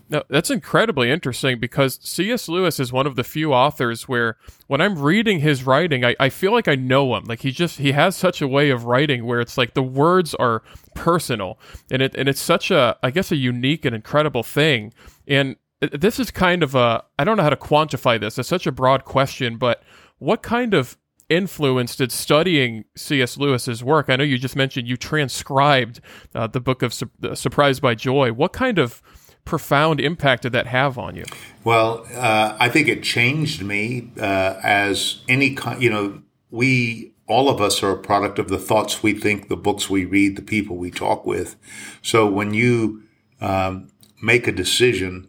Now, 0.09 0.23
that's 0.29 0.51
incredibly 0.51 1.11
interesting 1.11 1.59
because 1.61 1.99
C.S. 2.03 2.49
Lewis 2.49 2.81
is 2.81 2.91
one 2.91 3.07
of 3.07 3.17
the 3.17 3.25
few 3.25 3.53
authors 3.53 4.09
where 4.09 4.39
when 4.67 4.81
I'm 4.81 4.99
reading 4.99 5.41
his 5.41 5.65
writing, 5.65 6.07
I, 6.07 6.17
I 6.19 6.31
feel 6.31 6.53
like 6.53 6.69
I 6.69 6.75
know 6.75 7.15
him. 7.15 7.25
Like 7.25 7.41
he 7.41 7.51
just 7.51 7.79
he 7.79 7.93
has 7.93 8.17
such 8.17 8.41
a 8.41 8.49
way 8.49 8.71
of 8.71 8.85
writing 8.85 9.27
where 9.27 9.41
it's 9.41 9.59
like 9.59 9.75
the 9.75 9.83
words 9.83 10.35
are 10.35 10.63
personal 10.95 11.59
and 11.91 12.03
it 12.03 12.15
and 12.15 12.29
it's 12.29 12.43
such 12.43 12.71
a 12.71 12.99
I 13.03 13.11
guess 13.11 13.33
a 13.33 13.37
unique 13.37 13.87
and 13.87 13.95
incredible 13.95 14.43
thing. 14.43 14.93
And 15.27 15.57
this 15.91 16.21
is 16.21 16.31
kind 16.31 16.63
of 16.63 16.75
a 16.75 17.05
I 17.19 17.25
don't 17.25 17.37
know 17.37 17.43
how 17.43 17.51
to 17.51 17.57
quantify 17.57 18.21
this. 18.21 18.39
It's 18.39 18.49
such 18.49 18.67
a 18.67 18.73
broad 18.73 19.05
question, 19.05 19.57
but 19.57 19.83
what 20.19 20.43
kind 20.43 20.75
of 20.75 20.97
influence 21.29 21.97
did 21.97 22.13
studying 22.13 22.85
C.S. 22.97 23.37
Lewis's 23.37 23.83
work? 23.83 24.09
I 24.09 24.17
know 24.17 24.25
you 24.25 24.39
just 24.39 24.55
mentioned 24.55 24.87
you 24.87 24.97
transcribed 24.97 26.01
uh, 26.35 26.47
the 26.47 26.61
book 26.61 26.83
of 26.83 26.95
Sur- 26.95 27.11
uh, 27.25 27.35
Surprised 27.35 27.83
by 27.83 27.95
Joy. 27.95 28.33
What 28.33 28.53
kind 28.53 28.79
of 28.79 29.03
profound 29.45 29.99
impact 29.99 30.43
did 30.43 30.53
that 30.53 30.69
have 30.69 30.99
on 30.99 31.17
you? 31.17 31.25
Well, 31.65 32.07
uh, 32.15 32.57
I 32.61 32.69
think 32.69 32.87
it 32.87 33.03
changed 33.03 33.63
me 33.63 34.11
uh, 34.21 34.61
as 34.63 35.23
any 35.29 35.55
kind. 35.55 35.83
You 35.83 35.91
know, 35.91 36.23
we 36.51 37.13
all 37.27 37.49
of 37.49 37.61
us 37.61 37.83
are 37.83 37.91
a 37.91 37.99
product 37.99 38.39
of 38.39 38.49
the 38.49 38.59
thoughts 38.59 39.03
we 39.03 39.15
think, 39.15 39.49
the 39.49 39.57
books 39.57 39.89
we 39.89 40.05
read, 40.05 40.37
the 40.37 40.43
people 40.43 40.77
we 40.77 40.91
talk 40.91 41.25
with. 41.25 41.57
So 42.03 42.27
when 42.27 42.53
you 42.53 43.03
um, 43.41 43.91
make 44.21 44.47
a 44.47 44.53
decision 44.53 45.29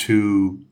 to 0.00 0.64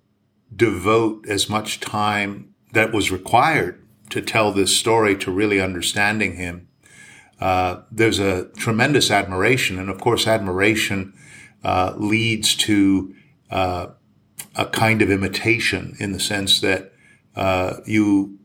devote 0.54 1.26
as 1.28 1.48
much 1.48 1.80
time 1.80 2.54
that 2.72 2.92
was 2.92 3.10
required 3.10 3.82
to 4.10 4.20
tell 4.22 4.52
this 4.52 4.76
story 4.76 5.16
to 5.16 5.30
really 5.30 5.60
understanding 5.60 6.36
him, 6.36 6.68
uh, 7.40 7.82
there's 7.92 8.18
a 8.18 8.46
tremendous 8.56 9.10
admiration, 9.10 9.78
and 9.78 9.90
of 9.90 10.00
course, 10.00 10.26
admiration 10.26 11.12
uh, 11.62 11.94
leads 11.96 12.54
to 12.54 13.14
uh, 13.50 13.88
a 14.56 14.66
kind 14.66 15.02
of 15.02 15.10
imitation 15.10 15.96
in 16.00 16.12
the 16.12 16.20
sense 16.20 16.60
that 16.60 16.92
uh, 17.36 17.76
you 17.84 18.38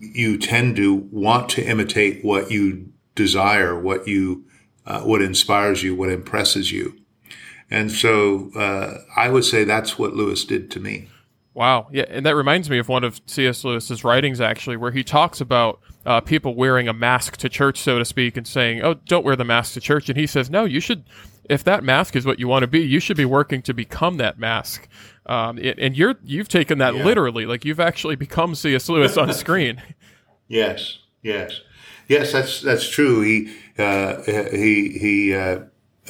you 0.00 0.36
tend 0.36 0.76
to 0.76 0.94
want 1.12 1.48
to 1.48 1.64
imitate 1.64 2.22
what 2.24 2.50
you 2.50 2.92
desire, 3.14 3.78
what 3.78 4.08
you 4.08 4.44
uh, 4.86 5.00
what 5.02 5.22
inspires 5.22 5.82
you, 5.82 5.94
what 5.94 6.10
impresses 6.10 6.72
you, 6.72 6.98
and 7.70 7.90
so 7.90 8.50
uh, 8.56 8.98
I 9.16 9.28
would 9.28 9.44
say 9.44 9.64
that's 9.64 9.98
what 9.98 10.14
Lewis 10.14 10.44
did 10.44 10.70
to 10.72 10.80
me. 10.80 11.08
Wow. 11.54 11.86
Yeah. 11.92 12.04
And 12.08 12.26
that 12.26 12.34
reminds 12.34 12.68
me 12.68 12.78
of 12.78 12.88
one 12.88 13.04
of 13.04 13.20
C.S. 13.26 13.62
Lewis's 13.62 14.02
writings, 14.02 14.40
actually, 14.40 14.76
where 14.76 14.90
he 14.90 15.04
talks 15.04 15.40
about 15.40 15.80
uh, 16.04 16.20
people 16.20 16.56
wearing 16.56 16.88
a 16.88 16.92
mask 16.92 17.36
to 17.38 17.48
church, 17.48 17.78
so 17.78 17.96
to 17.98 18.04
speak, 18.04 18.36
and 18.36 18.44
saying, 18.44 18.82
oh, 18.82 18.94
don't 18.94 19.24
wear 19.24 19.36
the 19.36 19.44
mask 19.44 19.74
to 19.74 19.80
church. 19.80 20.08
And 20.08 20.18
he 20.18 20.26
says, 20.26 20.50
no, 20.50 20.64
you 20.64 20.80
should, 20.80 21.04
if 21.48 21.62
that 21.62 21.84
mask 21.84 22.16
is 22.16 22.26
what 22.26 22.40
you 22.40 22.48
want 22.48 22.64
to 22.64 22.66
be, 22.66 22.80
you 22.80 22.98
should 22.98 23.16
be 23.16 23.24
working 23.24 23.62
to 23.62 23.72
become 23.72 24.16
that 24.16 24.36
mask. 24.36 24.88
Um, 25.26 25.56
it, 25.58 25.78
and 25.78 25.96
you're, 25.96 26.16
you've 26.24 26.48
taken 26.48 26.78
that 26.78 26.96
Yeah. 26.96 27.04
literally. 27.04 27.46
Like 27.46 27.64
you've 27.64 27.78
actually 27.78 28.16
become 28.16 28.56
C.S. 28.56 28.88
Lewis 28.88 29.16
on 29.16 29.32
screen. 29.32 29.80
Yes, 30.46 30.98
yes, 31.22 31.60
yes. 32.06 32.30
That's 32.32 32.60
that's 32.60 32.86
true. 32.86 33.22
He 33.22 33.50
uh, 33.78 34.20
he 34.24 34.90
he. 34.98 35.34
Uh, 35.34 35.60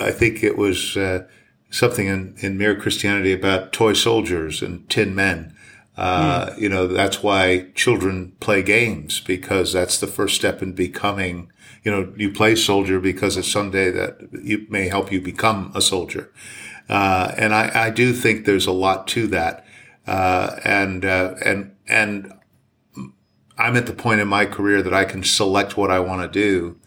I 0.00 0.10
think 0.10 0.42
it 0.42 0.58
was 0.58 0.96
uh, 0.96 1.28
something 1.74 2.06
in, 2.06 2.34
in 2.38 2.56
Mere 2.56 2.76
Christianity 2.76 3.32
about 3.32 3.72
toy 3.72 3.94
soldiers 3.94 4.62
and 4.62 4.88
tin 4.88 5.14
men. 5.14 5.54
Uh, 5.96 6.54
You 6.56 6.68
know, 6.68 6.86
that's 6.86 7.22
why 7.22 7.70
children 7.74 8.32
play 8.38 8.62
games 8.62 9.20
because 9.20 9.72
that's 9.72 9.98
the 9.98 10.06
first 10.06 10.36
step 10.36 10.62
in 10.62 10.72
becoming. 10.72 11.50
You 11.82 11.90
know, 11.90 12.12
you 12.16 12.32
play 12.32 12.54
soldier 12.54 13.00
because 13.00 13.36
it's 13.36 13.50
someday 13.50 13.90
that 13.90 14.18
you 14.32 14.66
may 14.70 14.88
help 14.88 15.10
you 15.10 15.20
become 15.20 15.72
a 15.74 15.80
soldier. 15.80 16.32
Uh, 16.88 17.32
and 17.36 17.52
I, 17.52 17.86
I 17.86 17.90
do 17.90 18.12
think 18.12 18.44
there's 18.44 18.66
a 18.66 18.72
lot 18.72 19.08
to 19.08 19.26
that. 19.28 19.64
Uh, 20.06 20.56
and, 20.64 21.04
uh, 21.04 21.34
and, 21.44 21.74
and 21.88 22.32
I'm 23.58 23.76
at 23.76 23.86
the 23.86 23.94
point 23.94 24.20
in 24.20 24.28
my 24.28 24.46
career 24.46 24.80
that 24.82 24.94
I 24.94 25.04
can 25.04 25.24
select 25.24 25.76
what 25.76 25.90
I 25.90 25.98
want 25.98 26.22
to 26.22 26.40
do. 26.40 26.78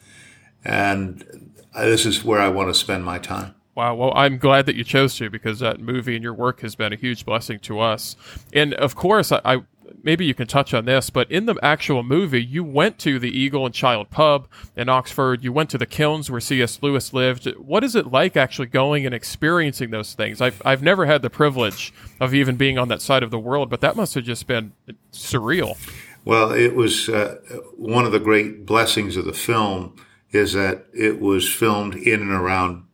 And 0.63 1.53
this 1.75 2.05
is 2.05 2.23
where 2.23 2.39
I 2.39 2.49
want 2.49 2.69
to 2.69 2.73
spend 2.73 3.03
my 3.03 3.19
time. 3.19 3.56
Wow. 3.77 3.93
Well, 3.93 4.13
I'm 4.15 4.39
glad 4.39 4.65
that 4.65 4.75
you 4.75 4.83
chose 4.83 5.15
to 5.17 5.29
because 5.29 5.59
that 5.59 5.79
movie 5.79 6.15
and 6.15 6.23
your 6.23 6.33
work 6.33 6.61
has 6.61 6.73
been 6.73 6.93
a 6.93 6.95
huge 6.95 7.23
blessing 7.27 7.59
to 7.59 7.79
us. 7.79 8.15
And 8.51 8.73
of 8.73 8.95
course, 8.95 9.31
I, 9.31 9.39
I 9.45 9.57
maybe 10.01 10.25
you 10.25 10.33
can 10.33 10.47
touch 10.47 10.73
on 10.73 10.85
this, 10.85 11.11
but 11.11 11.29
in 11.29 11.45
the 11.45 11.55
actual 11.61 12.01
movie, 12.01 12.43
you 12.43 12.63
went 12.63 12.97
to 12.97 13.19
the 13.19 13.29
Eagle 13.29 13.67
and 13.67 13.75
Child 13.75 14.09
Pub 14.09 14.47
in 14.75 14.89
Oxford. 14.89 15.43
You 15.43 15.53
went 15.53 15.69
to 15.69 15.77
the 15.77 15.85
kilns 15.85 16.31
where 16.31 16.39
C.S. 16.39 16.79
Lewis 16.81 17.13
lived. 17.13 17.45
What 17.59 17.83
is 17.83 17.95
it 17.95 18.11
like 18.11 18.35
actually 18.35 18.65
going 18.65 19.05
and 19.05 19.13
experiencing 19.13 19.91
those 19.91 20.15
things? 20.15 20.41
I've 20.41 20.59
I've 20.65 20.81
never 20.81 21.05
had 21.05 21.21
the 21.21 21.29
privilege 21.29 21.93
of 22.19 22.33
even 22.33 22.55
being 22.55 22.79
on 22.79 22.87
that 22.87 23.03
side 23.03 23.21
of 23.21 23.29
the 23.29 23.37
world, 23.37 23.69
but 23.69 23.81
that 23.81 23.95
must 23.95 24.15
have 24.15 24.23
just 24.23 24.47
been 24.47 24.73
surreal. 25.11 25.77
Well, 26.25 26.51
it 26.51 26.73
was 26.75 27.09
uh, 27.09 27.35
one 27.75 28.05
of 28.05 28.11
the 28.11 28.19
great 28.19 28.65
blessings 28.65 29.17
of 29.17 29.25
the 29.25 29.33
film 29.33 29.95
is 30.31 30.53
that 30.53 30.87
it 30.95 31.21
was 31.21 31.47
filmed 31.47 31.93
in 31.93 32.21
and 32.21 32.31
around 32.31 32.86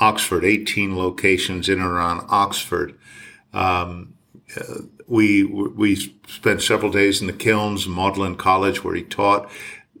Oxford, 0.00 0.44
18 0.44 0.96
locations 0.96 1.68
in 1.68 1.80
and 1.80 1.88
around 1.88 2.26
Oxford. 2.28 2.98
Um, 3.52 4.14
uh, 4.56 4.82
we 5.06 5.44
we 5.44 5.96
spent 6.26 6.62
several 6.62 6.90
days 6.90 7.20
in 7.20 7.26
the 7.26 7.32
kilns, 7.32 7.88
Magdalen 7.88 8.36
College, 8.36 8.84
where 8.84 8.94
he 8.94 9.02
taught. 9.02 9.50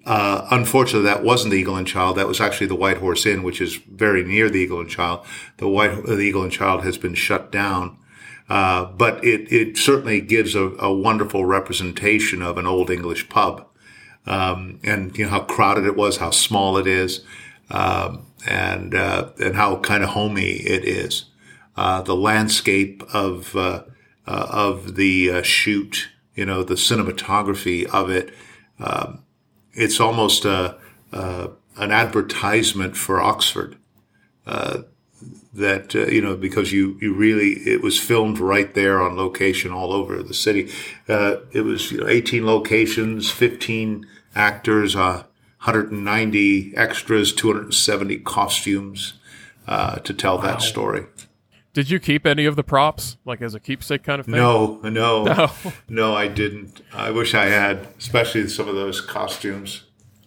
Uh, 0.04 0.46
unfortunately, 0.50 1.06
that 1.06 1.22
wasn't 1.22 1.50
the 1.50 1.58
Eagle 1.58 1.76
and 1.76 1.86
Child. 1.86 2.16
That 2.16 2.28
was 2.28 2.40
actually 2.40 2.68
the 2.68 2.74
White 2.74 2.98
Horse 2.98 3.26
Inn, 3.26 3.42
which 3.42 3.60
is 3.60 3.76
very 3.76 4.24
near 4.24 4.48
the 4.48 4.60
Eagle 4.60 4.80
and 4.80 4.88
Child. 4.88 5.26
The 5.58 5.68
White 5.68 6.04
the 6.04 6.18
Eagle 6.18 6.42
and 6.42 6.52
Child 6.52 6.82
has 6.84 6.96
been 6.96 7.14
shut 7.14 7.50
down. 7.50 7.98
Uh, 8.48 8.86
but 8.86 9.22
it, 9.22 9.52
it 9.52 9.76
certainly 9.76 10.22
gives 10.22 10.54
a, 10.54 10.70
a 10.78 10.92
wonderful 10.92 11.44
representation 11.44 12.40
of 12.40 12.56
an 12.56 12.66
old 12.66 12.90
English 12.90 13.28
pub. 13.28 13.66
Um, 14.26 14.80
and 14.82 15.16
you 15.18 15.24
know 15.24 15.30
how 15.30 15.40
crowded 15.40 15.84
it 15.84 15.96
was, 15.96 16.18
how 16.18 16.30
small 16.30 16.78
it 16.78 16.86
is. 16.86 17.24
Um, 17.70 18.27
and 18.46 18.94
uh, 18.94 19.30
and 19.40 19.56
how 19.56 19.76
kind 19.76 20.02
of 20.02 20.10
homey 20.10 20.52
it 20.52 20.84
is. 20.84 21.26
Uh, 21.76 22.02
the 22.02 22.16
landscape 22.16 23.02
of 23.12 23.54
uh, 23.54 23.84
uh, 24.26 24.46
of 24.50 24.96
the 24.96 25.30
uh, 25.30 25.42
shoot, 25.42 26.08
you 26.34 26.44
know, 26.44 26.62
the 26.62 26.74
cinematography 26.74 27.86
of 27.86 28.10
it. 28.10 28.34
Um, 28.80 29.22
it's 29.72 30.00
almost 30.00 30.44
a, 30.44 30.76
an 31.12 31.92
advertisement 31.92 32.96
for 32.96 33.20
Oxford. 33.20 33.76
that 34.44 35.94
you 35.94 36.20
know, 36.20 36.36
because 36.36 36.72
you 36.72 36.98
you 37.00 37.14
really 37.14 37.52
it 37.64 37.80
was 37.80 38.00
filmed 38.00 38.38
right 38.40 38.74
there 38.74 39.00
on 39.00 39.16
location 39.16 39.70
all 39.70 39.92
over 39.92 40.20
the 40.22 40.34
city. 40.34 40.70
it 41.08 41.64
was 41.64 41.92
you 41.92 41.98
know, 41.98 42.08
18 42.08 42.44
locations, 42.44 43.30
15 43.30 44.04
actors, 44.34 44.96
190 45.60 46.76
extras, 46.76 47.32
270 47.32 48.18
costumes 48.20 49.14
uh, 49.66 49.96
to 49.96 50.14
tell 50.14 50.36
wow. 50.36 50.42
that 50.42 50.62
story. 50.62 51.06
Did 51.74 51.90
you 51.90 52.00
keep 52.00 52.26
any 52.26 52.44
of 52.44 52.56
the 52.56 52.64
props, 52.64 53.18
like 53.24 53.42
as 53.42 53.54
a 53.54 53.60
keepsake 53.60 54.02
kind 54.02 54.20
of 54.20 54.26
thing? 54.26 54.36
No, 54.36 54.80
no, 54.82 55.24
no, 55.24 55.50
no, 55.88 56.14
I 56.14 56.26
didn't. 56.26 56.80
I 56.92 57.10
wish 57.10 57.34
I 57.34 57.46
had, 57.46 57.86
especially 57.98 58.48
some 58.48 58.68
of 58.68 58.74
those 58.74 59.00
costumes. 59.00 59.84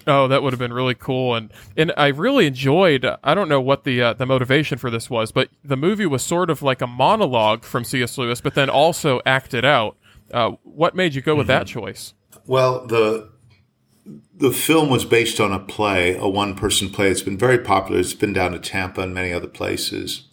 Oh, 0.07 0.27
that 0.27 0.41
would 0.41 0.53
have 0.53 0.59
been 0.59 0.73
really 0.73 0.95
cool, 0.95 1.35
and 1.35 1.51
and 1.75 1.91
I 1.97 2.07
really 2.07 2.47
enjoyed. 2.47 3.05
I 3.23 3.33
don't 3.33 3.49
know 3.49 3.61
what 3.61 3.83
the 3.83 4.01
uh, 4.01 4.13
the 4.13 4.25
motivation 4.25 4.77
for 4.77 4.89
this 4.89 5.09
was, 5.09 5.31
but 5.31 5.49
the 5.63 5.77
movie 5.77 6.05
was 6.05 6.23
sort 6.23 6.49
of 6.49 6.61
like 6.61 6.81
a 6.81 6.87
monologue 6.87 7.63
from 7.63 7.83
C.S. 7.83 8.17
Lewis, 8.17 8.41
but 8.41 8.53
then 8.53 8.69
also 8.69 9.21
acted 9.25 9.65
out. 9.65 9.97
Uh, 10.31 10.51
what 10.63 10.95
made 10.95 11.13
you 11.13 11.21
go 11.21 11.35
with 11.35 11.47
mm-hmm. 11.47 11.59
that 11.59 11.67
choice? 11.67 12.13
Well, 12.45 12.85
the 12.87 13.30
the 14.05 14.51
film 14.51 14.89
was 14.89 15.05
based 15.05 15.39
on 15.39 15.51
a 15.51 15.59
play, 15.59 16.15
a 16.15 16.27
one 16.27 16.55
person 16.55 16.89
play. 16.89 17.09
It's 17.09 17.21
been 17.21 17.37
very 17.37 17.59
popular. 17.59 17.99
It's 17.99 18.13
been 18.13 18.33
down 18.33 18.51
to 18.53 18.59
Tampa 18.59 19.01
and 19.01 19.13
many 19.13 19.31
other 19.31 19.47
places. 19.47 20.27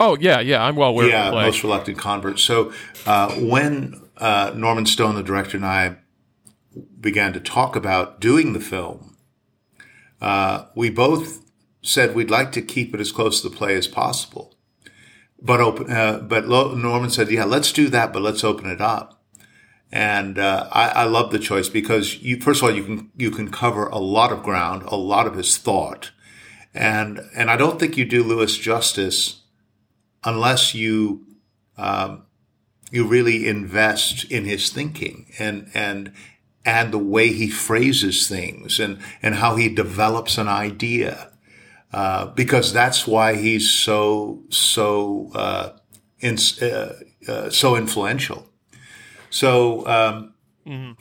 Oh 0.00 0.16
yeah, 0.20 0.40
yeah, 0.40 0.64
I'm 0.64 0.76
well 0.76 0.90
aware. 0.90 1.08
Yeah, 1.08 1.30
most 1.30 1.62
reluctant 1.62 1.98
convert. 1.98 2.38
So 2.38 2.72
uh, 3.06 3.32
when 3.34 4.02
uh, 4.16 4.52
Norman 4.54 4.86
Stone, 4.86 5.14
the 5.14 5.22
director, 5.22 5.56
and 5.56 5.66
I 5.66 5.96
began 7.00 7.32
to 7.32 7.40
talk 7.40 7.76
about 7.76 8.20
doing 8.20 8.52
the 8.52 8.60
film, 8.60 9.16
uh, 10.20 10.66
we 10.74 10.90
both 10.90 11.42
said 11.82 12.14
we'd 12.14 12.30
like 12.30 12.52
to 12.52 12.62
keep 12.62 12.94
it 12.94 13.00
as 13.00 13.12
close 13.12 13.40
to 13.40 13.48
the 13.48 13.56
play 13.56 13.76
as 13.76 13.86
possible. 13.86 14.54
But 15.40 15.60
open, 15.60 15.90
uh, 15.90 16.18
but 16.18 16.48
Norman 16.48 17.10
said, 17.10 17.30
"Yeah, 17.30 17.44
let's 17.44 17.70
do 17.70 17.88
that, 17.88 18.12
but 18.12 18.22
let's 18.22 18.42
open 18.42 18.68
it 18.68 18.80
up." 18.80 19.15
And 19.92 20.38
uh, 20.38 20.68
I, 20.72 20.88
I 20.88 21.04
love 21.04 21.30
the 21.30 21.38
choice 21.38 21.68
because 21.68 22.20
you, 22.20 22.40
first 22.40 22.60
of 22.60 22.68
all, 22.68 22.74
you 22.74 22.84
can 22.84 23.10
you 23.16 23.30
can 23.30 23.50
cover 23.50 23.86
a 23.86 23.98
lot 23.98 24.32
of 24.32 24.42
ground, 24.42 24.82
a 24.86 24.96
lot 24.96 25.26
of 25.26 25.36
his 25.36 25.56
thought, 25.56 26.10
and 26.74 27.20
and 27.34 27.50
I 27.50 27.56
don't 27.56 27.78
think 27.78 27.96
you 27.96 28.04
do 28.04 28.24
Lewis 28.24 28.56
justice 28.58 29.42
unless 30.24 30.74
you 30.74 31.24
um, 31.78 32.26
you 32.90 33.06
really 33.06 33.46
invest 33.48 34.24
in 34.24 34.44
his 34.44 34.70
thinking 34.70 35.32
and 35.38 35.70
and 35.72 36.12
and 36.64 36.92
the 36.92 36.98
way 36.98 37.28
he 37.32 37.48
phrases 37.48 38.28
things 38.28 38.80
and 38.80 38.98
and 39.22 39.36
how 39.36 39.56
he 39.56 39.68
develops 39.68 40.36
an 40.36 40.48
idea 40.48 41.30
uh, 41.92 42.26
because 42.26 42.72
that's 42.72 43.06
why 43.06 43.36
he's 43.36 43.70
so 43.70 44.42
so 44.50 45.30
uh, 45.34 45.70
in, 46.20 46.36
uh, 46.60 46.92
uh 47.28 47.50
so 47.50 47.76
influential. 47.76 48.48
So 49.36 49.86
um, 49.86 50.32
mm-hmm. 50.66 50.92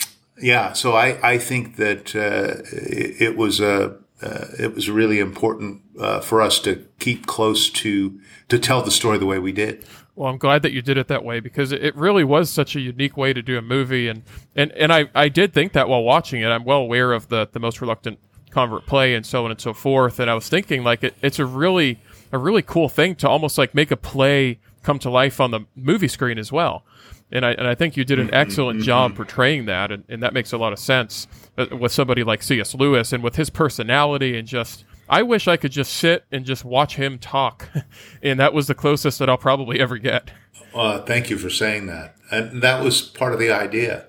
yeah, 0.42 0.74
so 0.74 0.92
I 0.92 1.18
I 1.36 1.38
think 1.38 1.78
that 1.78 2.14
uh, 2.14 2.64
it, 2.70 3.22
it, 3.22 3.38
was 3.38 3.62
a 3.62 3.96
uh, 4.22 4.46
it 4.60 4.76
was 4.76 4.90
really 4.90 5.20
important 5.20 5.82
for 6.22 6.42
us 6.42 6.60
to 6.60 6.86
keep 7.00 7.28
close 7.28 7.70
to 7.70 8.20
to 8.50 8.60
tell 8.60 8.82
the 8.82 8.92
story 8.92 9.18
the 9.18 9.26
way 9.26 9.40
we 9.40 9.54
did. 9.54 9.86
Well, 10.18 10.30
I'm 10.30 10.38
glad 10.38 10.64
that 10.64 10.74
you 10.74 10.82
did 10.82 10.98
it 10.98 11.08
that 11.08 11.24
way 11.24 11.40
because 11.40 11.72
it 11.72 11.96
really 11.96 12.26
was 12.26 12.50
such 12.50 12.76
a 12.76 12.82
unique 12.82 13.16
way 13.16 13.32
to 13.32 13.42
do 13.42 13.58
a 13.58 13.62
movie, 13.62 14.10
and 14.10 14.24
and 14.54 14.74
and 14.74 14.92
I 14.92 15.10
I 15.16 15.30
did 15.30 15.54
think 15.54 15.72
that 15.72 15.88
while 15.88 16.04
watching 16.04 16.42
it. 16.42 16.48
I'm 16.48 16.66
well 16.66 16.80
aware 16.80 17.14
of 17.14 17.30
the 17.30 17.48
the 17.50 17.60
most 17.62 17.80
reluctant 17.80 18.20
convert 18.50 18.86
play 18.86 19.16
and 19.16 19.26
so 19.26 19.46
on 19.46 19.52
and 19.52 19.62
so 19.62 19.74
forth, 19.74 20.20
and 20.20 20.30
I 20.30 20.34
was 20.34 20.50
thinking 20.50 20.84
like 20.84 21.06
it, 21.06 21.16
it's 21.22 21.40
a 21.40 21.46
really 21.46 22.02
a 22.34 22.38
really 22.38 22.62
cool 22.62 22.90
thing 22.90 23.16
to 23.16 23.30
almost 23.30 23.58
like 23.58 23.74
make 23.74 23.92
a 23.92 23.98
play 23.98 24.60
come 24.84 25.00
to 25.00 25.10
life 25.10 25.40
on 25.40 25.52
the 25.52 25.62
movie 25.74 26.10
screen 26.10 26.38
as 26.38 26.52
well. 26.52 26.84
And 27.32 27.46
I, 27.46 27.52
and 27.52 27.68
I 27.68 27.74
think 27.76 27.98
you 27.98 28.06
did 28.06 28.20
an 28.20 28.34
excellent 28.34 28.82
job 28.82 29.16
portraying 29.16 29.66
that, 29.66 29.92
and, 29.92 30.04
and 30.08 30.22
that 30.22 30.34
makes 30.34 30.54
a 30.54 30.58
lot 30.58 30.74
of 30.74 30.80
sense 30.80 31.28
uh, 31.58 31.66
with 31.76 31.92
somebody 31.92 32.24
like 32.24 32.44
C.S. 32.44 32.76
Lewis 32.76 33.12
and 33.12 33.24
with 33.24 33.36
his 33.36 33.50
personality 33.50 34.38
and 34.38 34.48
just 34.48 34.86
I 35.08 35.24
wish 35.24 35.48
I 35.48 35.58
could 35.58 35.72
just 35.72 35.94
sit 35.94 36.26
and 36.32 36.46
just 36.46 36.66
watch 36.66 36.96
him 36.96 37.20
talk, 37.20 37.70
and 38.24 38.40
that 38.40 38.54
was 38.54 38.68
the 38.68 38.76
closest 38.76 39.20
that 39.20 39.30
I'll 39.30 39.38
probably 39.38 39.80
ever 39.80 39.98
get. 39.98 40.32
Uh, 40.74 41.02
thank 41.02 41.30
you 41.30 41.38
for 41.38 41.50
saying 41.50 41.88
that, 41.88 42.16
and 42.32 42.62
that 42.62 42.84
was 42.84 43.02
part 43.02 43.34
of 43.34 43.40
the 43.40 43.52
idea. 43.52 44.08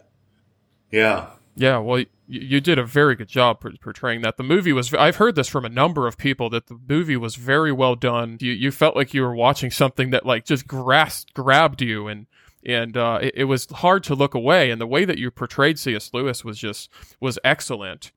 Yeah. 0.91 1.31
Yeah. 1.55 1.79
Well, 1.79 2.01
you, 2.01 2.07
you 2.27 2.61
did 2.61 2.79
a 2.79 2.85
very 2.85 3.15
good 3.15 3.29
job 3.29 3.61
portraying 3.81 4.23
that. 4.23 4.37
The 4.37 4.43
movie 4.43 4.73
was. 4.73 4.93
I've 4.95 5.17
heard 5.17 5.35
this 5.35 5.49
from 5.49 5.65
a 5.65 5.69
number 5.69 6.07
of 6.07 6.17
people 6.17 6.49
that 6.51 6.67
the 6.67 6.79
movie 6.89 7.17
was 7.17 7.37
very 7.37 7.73
well 7.73 7.95
done. 7.95 8.39
You 8.41 8.53
you 8.53 8.71
felt 8.71 8.97
like 8.97 9.13
you 9.13 9.23
were 9.23 9.35
watching 9.35 9.71
something 9.71 10.11
that 10.11 10.25
like 10.25 10.45
just 10.45 10.67
grasped 10.67 11.35
grabbed 11.35 11.83
you 11.83 12.09
and 12.09 12.27
and 12.67 12.97
uh, 12.97 13.21
it, 13.23 13.33
it, 13.37 13.45
was 13.45 13.67
hard 13.67 14.03
to 14.05 14.15
look 14.15 14.35
away. 14.35 14.71
And 14.71 14.81
the 14.81 14.87
way 14.87 15.05
that 15.05 15.19
you 15.19 15.31
portrayed 15.31 15.79
C.S. 15.79 16.11
Lewis 16.13 16.45
was 16.45 16.59
just 16.59 16.91
was 17.21 17.39
excellent. 17.45 18.11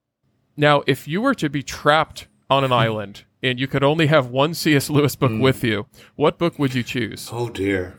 Now, 0.58 0.84
if 0.88 1.08
you 1.08 1.22
were 1.22 1.36
to 1.36 1.50
be 1.50 1.64
trapped 1.64 2.28
on 2.50 2.64
an 2.64 2.72
island 2.86 3.24
and 3.42 3.60
you 3.60 3.68
could 3.68 3.84
only 3.84 4.08
have 4.08 4.28
one 4.28 4.54
C.S. 4.54 4.90
Lewis 4.90 5.16
book 5.16 5.32
mm. 5.32 5.42
with 5.42 5.64
you, 5.64 5.86
what 6.16 6.38
book 6.38 6.58
would 6.58 6.74
you 6.74 6.84
choose? 6.84 7.30
Oh 7.32 7.50
dear. 7.50 7.98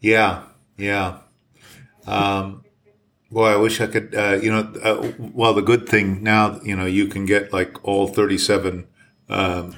Yeah, 0.00 0.44
yeah. 0.76 1.18
Um, 2.06 2.64
boy, 3.30 3.48
I 3.48 3.56
wish 3.56 3.80
I 3.80 3.88
could. 3.88 4.14
Uh, 4.14 4.38
you 4.40 4.52
know, 4.52 4.72
uh, 4.82 5.12
well, 5.18 5.52
the 5.52 5.62
good 5.62 5.88
thing 5.88 6.22
now, 6.22 6.60
you 6.62 6.76
know, 6.76 6.86
you 6.86 7.08
can 7.08 7.26
get 7.26 7.52
like 7.52 7.84
all 7.84 8.06
thirty-seven 8.06 8.86
um, 9.28 9.74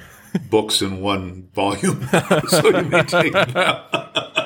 books 0.51 0.83
in 0.83 1.01
one 1.01 1.49
volume, 1.55 2.07
so 2.49 2.77
you 2.77 2.85
may 2.85 3.03
take 3.05 3.33
them 3.33 3.55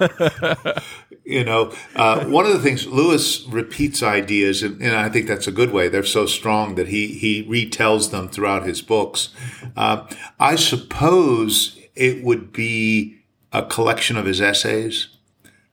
you 1.24 1.44
know, 1.44 1.72
uh, 1.96 2.24
one 2.26 2.46
of 2.46 2.52
the 2.52 2.58
things 2.58 2.86
Lewis 2.86 3.44
repeats 3.46 4.02
ideas, 4.02 4.62
and, 4.62 4.80
and, 4.82 4.94
I 4.94 5.08
think 5.08 5.26
that's 5.26 5.46
a 5.46 5.52
good 5.52 5.72
way. 5.72 5.88
They're 5.88 6.04
so 6.04 6.26
strong 6.26 6.74
that 6.74 6.88
he 6.88 7.08
he 7.18 7.44
retells 7.44 8.10
them 8.10 8.28
throughout 8.28 8.66
his 8.66 8.82
books. 8.82 9.30
Uh, 9.76 10.06
I 10.38 10.56
suppose 10.56 11.78
it 11.94 12.24
would 12.24 12.52
be 12.52 13.18
a 13.52 13.62
collection 13.62 14.16
of 14.16 14.26
his 14.26 14.40
essays. 14.40 15.08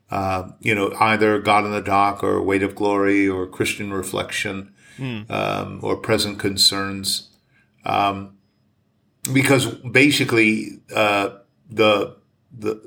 Uh, 0.09 0.51
you 0.59 0.75
know, 0.75 0.93
either 0.99 1.39
God 1.39 1.65
in 1.65 1.71
the 1.71 1.81
Dock 1.81 2.23
or 2.23 2.41
Weight 2.41 2.63
of 2.63 2.75
Glory 2.75 3.27
or 3.27 3.47
Christian 3.47 3.93
Reflection 3.93 4.73
mm. 4.97 5.29
um, 5.31 5.79
or 5.81 5.95
Present 5.95 6.37
Concerns. 6.37 7.29
Um, 7.85 8.37
because 9.31 9.67
basically, 9.67 10.81
uh, 10.95 11.29
the 11.69 12.17
the 12.51 12.81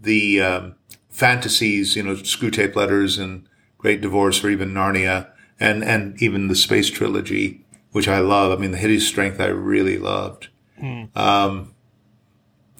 the 0.00 0.40
um, 0.40 0.74
fantasies, 1.08 1.96
you 1.96 2.02
know, 2.02 2.14
Screwtape 2.14 2.76
Letters 2.76 3.18
and 3.18 3.46
Great 3.78 4.00
Divorce 4.00 4.42
or 4.44 4.50
even 4.50 4.72
Narnia 4.72 5.30
and, 5.58 5.82
and 5.82 6.20
even 6.22 6.48
the 6.48 6.54
Space 6.54 6.90
Trilogy, 6.90 7.64
which 7.92 8.08
I 8.08 8.20
love. 8.20 8.52
I 8.52 8.60
mean, 8.60 8.70
the 8.70 8.78
Hideous 8.78 9.06
Strength 9.06 9.40
I 9.40 9.46
really 9.46 9.98
loved. 9.98 10.48
Mm. 10.80 11.16
Um, 11.16 11.74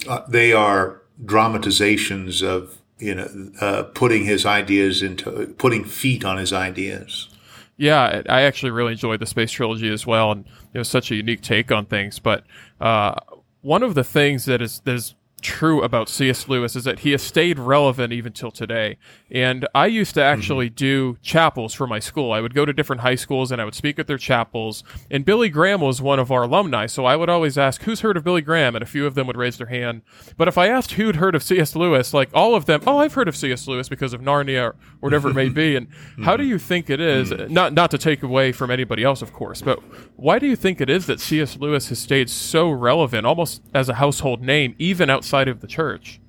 uh, 0.08 0.22
they 0.28 0.52
are 0.52 1.02
dramatizations 1.24 2.42
of, 2.42 2.78
you 2.98 3.14
know, 3.14 3.50
uh, 3.60 3.82
putting 3.82 4.24
his 4.24 4.46
ideas 4.46 5.02
into, 5.02 5.54
putting 5.58 5.84
feet 5.84 6.24
on 6.24 6.36
his 6.36 6.52
ideas. 6.52 7.28
Yeah, 7.76 8.22
I 8.28 8.42
actually 8.42 8.72
really 8.72 8.92
enjoyed 8.92 9.20
the 9.20 9.26
Space 9.26 9.52
Trilogy 9.52 9.92
as 9.92 10.04
well, 10.04 10.32
and 10.32 10.44
it 10.74 10.78
was 10.78 10.88
such 10.88 11.12
a 11.12 11.14
unique 11.14 11.42
take 11.42 11.70
on 11.70 11.86
things. 11.86 12.18
But 12.18 12.44
uh, 12.80 13.14
one 13.60 13.84
of 13.84 13.94
the 13.94 14.02
things 14.02 14.46
that 14.46 14.60
is 14.60 14.80
that 14.80 14.94
is 14.94 15.14
true 15.40 15.82
about 15.82 16.08
C.S. 16.08 16.48
Lewis 16.48 16.76
is 16.76 16.84
that 16.84 17.00
he 17.00 17.12
has 17.12 17.22
stayed 17.22 17.58
relevant 17.58 18.12
even 18.12 18.32
till 18.32 18.50
today. 18.50 18.96
And 19.30 19.66
I 19.74 19.86
used 19.86 20.14
to 20.14 20.22
actually 20.22 20.68
mm-hmm. 20.68 20.74
do 20.74 21.18
chapels 21.22 21.74
for 21.74 21.86
my 21.86 21.98
school. 21.98 22.32
I 22.32 22.40
would 22.40 22.54
go 22.54 22.64
to 22.64 22.72
different 22.72 23.02
high 23.02 23.14
schools 23.14 23.52
and 23.52 23.60
I 23.60 23.64
would 23.64 23.74
speak 23.74 23.98
at 23.98 24.06
their 24.06 24.18
chapels. 24.18 24.84
And 25.10 25.24
Billy 25.24 25.48
Graham 25.48 25.80
was 25.80 26.00
one 26.00 26.18
of 26.18 26.32
our 26.32 26.42
alumni, 26.42 26.86
so 26.86 27.04
I 27.04 27.16
would 27.16 27.28
always 27.28 27.56
ask, 27.58 27.82
"Who's 27.82 28.00
heard 28.00 28.16
of 28.16 28.24
Billy 28.24 28.42
Graham?" 28.42 28.74
And 28.74 28.82
a 28.82 28.86
few 28.86 29.06
of 29.06 29.14
them 29.14 29.26
would 29.26 29.36
raise 29.36 29.58
their 29.58 29.68
hand. 29.68 30.02
But 30.36 30.48
if 30.48 30.58
I 30.58 30.68
asked 30.68 30.92
who'd 30.92 31.16
heard 31.16 31.34
of 31.34 31.42
C.S. 31.42 31.76
Lewis, 31.76 32.12
like 32.12 32.30
all 32.34 32.54
of 32.54 32.66
them, 32.66 32.82
"Oh, 32.86 32.98
I've 32.98 33.14
heard 33.14 33.28
of 33.28 33.36
C.S. 33.36 33.68
Lewis 33.68 33.88
because 33.88 34.12
of 34.12 34.20
Narnia 34.20 34.68
or 34.68 34.76
whatever 35.00 35.30
it 35.30 35.34
may 35.34 35.48
be." 35.48 35.76
And 35.76 35.88
mm-hmm. 35.88 36.22
how 36.24 36.36
do 36.36 36.44
you 36.44 36.58
think 36.58 36.90
it 36.90 37.00
is? 37.00 37.30
Mm-hmm. 37.30 37.52
Not 37.52 37.72
not 37.72 37.90
to 37.92 37.98
take 37.98 38.22
away 38.22 38.52
from 38.52 38.70
anybody 38.70 39.04
else, 39.04 39.22
of 39.22 39.32
course, 39.32 39.62
but 39.62 39.78
why 40.16 40.38
do 40.38 40.46
you 40.46 40.56
think 40.56 40.80
it 40.80 40.90
is 40.90 41.06
that 41.06 41.20
C.S. 41.20 41.56
Lewis 41.56 41.88
has 41.90 41.98
stayed 41.98 42.28
so 42.30 42.70
relevant, 42.70 43.26
almost 43.26 43.62
as 43.74 43.88
a 43.88 43.94
household 43.94 44.42
name, 44.42 44.74
even 44.78 45.10
outside 45.10 45.27
of 45.32 45.60
the 45.60 45.66
church? 45.66 46.20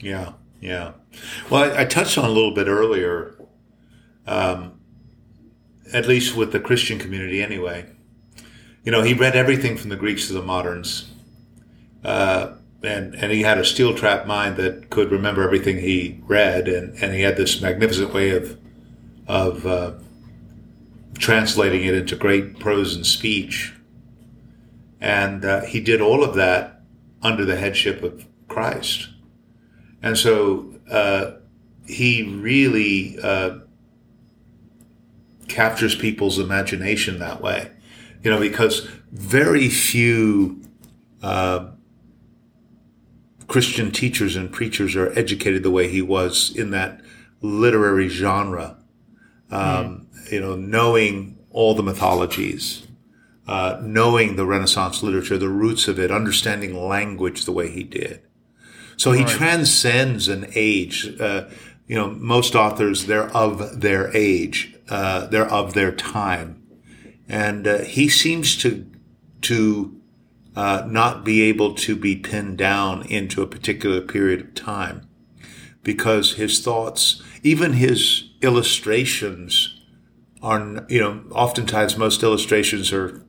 Yeah, 0.00 0.32
yeah. 0.60 0.92
Well, 1.50 1.72
I, 1.72 1.82
I 1.82 1.84
touched 1.84 2.18
on 2.18 2.24
a 2.24 2.30
little 2.30 2.52
bit 2.54 2.66
earlier, 2.68 3.34
um, 4.26 4.80
at 5.92 6.06
least 6.06 6.36
with 6.36 6.52
the 6.52 6.60
Christian 6.60 6.98
community 6.98 7.42
anyway, 7.42 7.86
you 8.84 8.92
know, 8.92 9.02
he 9.02 9.14
read 9.14 9.34
everything 9.34 9.76
from 9.76 9.90
the 9.90 9.96
Greeks 9.96 10.28
to 10.28 10.32
the 10.32 10.42
moderns. 10.42 11.10
Uh, 12.04 12.54
and, 12.82 13.14
and 13.16 13.32
he 13.32 13.42
had 13.42 13.58
a 13.58 13.64
steel 13.64 13.94
trap 13.94 14.26
mind 14.26 14.56
that 14.56 14.90
could 14.90 15.10
remember 15.10 15.42
everything 15.42 15.78
he 15.78 16.20
read, 16.26 16.68
and, 16.68 16.94
and 17.02 17.12
he 17.12 17.22
had 17.22 17.36
this 17.36 17.60
magnificent 17.60 18.14
way 18.14 18.30
of 18.30 18.58
of 19.26 19.66
uh, 19.66 19.92
translating 21.18 21.84
it 21.84 21.94
into 21.94 22.14
great 22.14 22.60
prose 22.60 22.94
and 22.94 23.04
speech. 23.04 23.74
And 25.00 25.44
uh, 25.44 25.62
he 25.62 25.80
did 25.80 26.00
all 26.00 26.22
of 26.22 26.34
that 26.34 26.82
under 27.22 27.44
the 27.44 27.56
headship 27.56 28.04
of 28.04 28.24
Christ. 28.48 29.08
And 30.02 30.16
so 30.16 30.74
uh, 30.90 31.32
he 31.86 32.22
really 32.22 33.18
uh, 33.22 33.58
captures 35.48 35.94
people's 35.94 36.38
imagination 36.38 37.18
that 37.18 37.40
way, 37.40 37.70
you 38.22 38.30
know, 38.30 38.40
because 38.40 38.88
very 39.12 39.68
few 39.68 40.62
uh, 41.22 41.70
Christian 43.48 43.90
teachers 43.90 44.36
and 44.36 44.50
preachers 44.50 44.96
are 44.96 45.16
educated 45.18 45.62
the 45.62 45.70
way 45.70 45.88
he 45.88 46.02
was 46.02 46.54
in 46.54 46.70
that 46.70 47.00
literary 47.40 48.08
genre. 48.08 48.78
Um, 49.50 50.08
mm. 50.12 50.32
You 50.32 50.40
know, 50.40 50.56
knowing 50.56 51.38
all 51.50 51.74
the 51.74 51.82
mythologies, 51.82 52.86
uh, 53.46 53.78
knowing 53.80 54.34
the 54.34 54.44
Renaissance 54.44 55.02
literature, 55.02 55.38
the 55.38 55.48
roots 55.48 55.86
of 55.86 56.00
it, 56.00 56.10
understanding 56.10 56.76
language 56.88 57.44
the 57.44 57.52
way 57.52 57.70
he 57.70 57.84
did. 57.84 58.25
So 58.96 59.12
he 59.12 59.22
right. 59.22 59.28
transcends 59.28 60.28
an 60.28 60.46
age. 60.54 61.18
Uh, 61.20 61.48
you 61.86 61.94
know, 61.96 62.10
most 62.10 62.54
authors, 62.54 63.06
they're 63.06 63.34
of 63.36 63.80
their 63.80 64.14
age, 64.16 64.74
uh, 64.88 65.26
they're 65.26 65.50
of 65.50 65.74
their 65.74 65.92
time. 65.92 66.62
And 67.28 67.66
uh, 67.66 67.78
he 67.78 68.08
seems 68.08 68.56
to, 68.58 68.86
to 69.42 70.00
uh, 70.56 70.86
not 70.88 71.24
be 71.24 71.42
able 71.42 71.74
to 71.74 71.94
be 71.94 72.16
pinned 72.16 72.58
down 72.58 73.06
into 73.06 73.42
a 73.42 73.46
particular 73.46 74.00
period 74.00 74.40
of 74.40 74.54
time 74.54 75.06
because 75.82 76.34
his 76.34 76.60
thoughts, 76.60 77.22
even 77.44 77.74
his 77.74 78.30
illustrations, 78.42 79.80
are 80.42 80.84
you 80.88 81.00
know 81.00 81.22
oftentimes 81.30 81.96
most 81.96 82.22
illustrations 82.22 82.92
are 82.92 83.22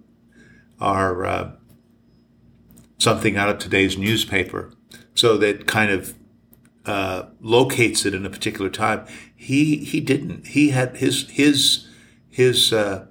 are 0.80 1.26
uh, 1.26 1.52
something 2.98 3.38
out 3.38 3.50
of 3.50 3.60
today's 3.60 3.98
newspaper, 3.98 4.72
so 5.18 5.36
that 5.38 5.66
kind 5.66 5.92
of 5.92 6.14
uh, 6.86 7.24
locates 7.42 8.06
it 8.06 8.14
in 8.14 8.26
a 8.26 8.30
particular 8.30 8.70
time. 8.70 9.06
He 9.36 9.78
he 9.78 10.00
didn't. 10.00 10.48
He 10.48 10.70
had 10.70 10.98
his 10.98 11.30
his 11.30 11.88
his 12.30 12.72
uh, 12.72 13.08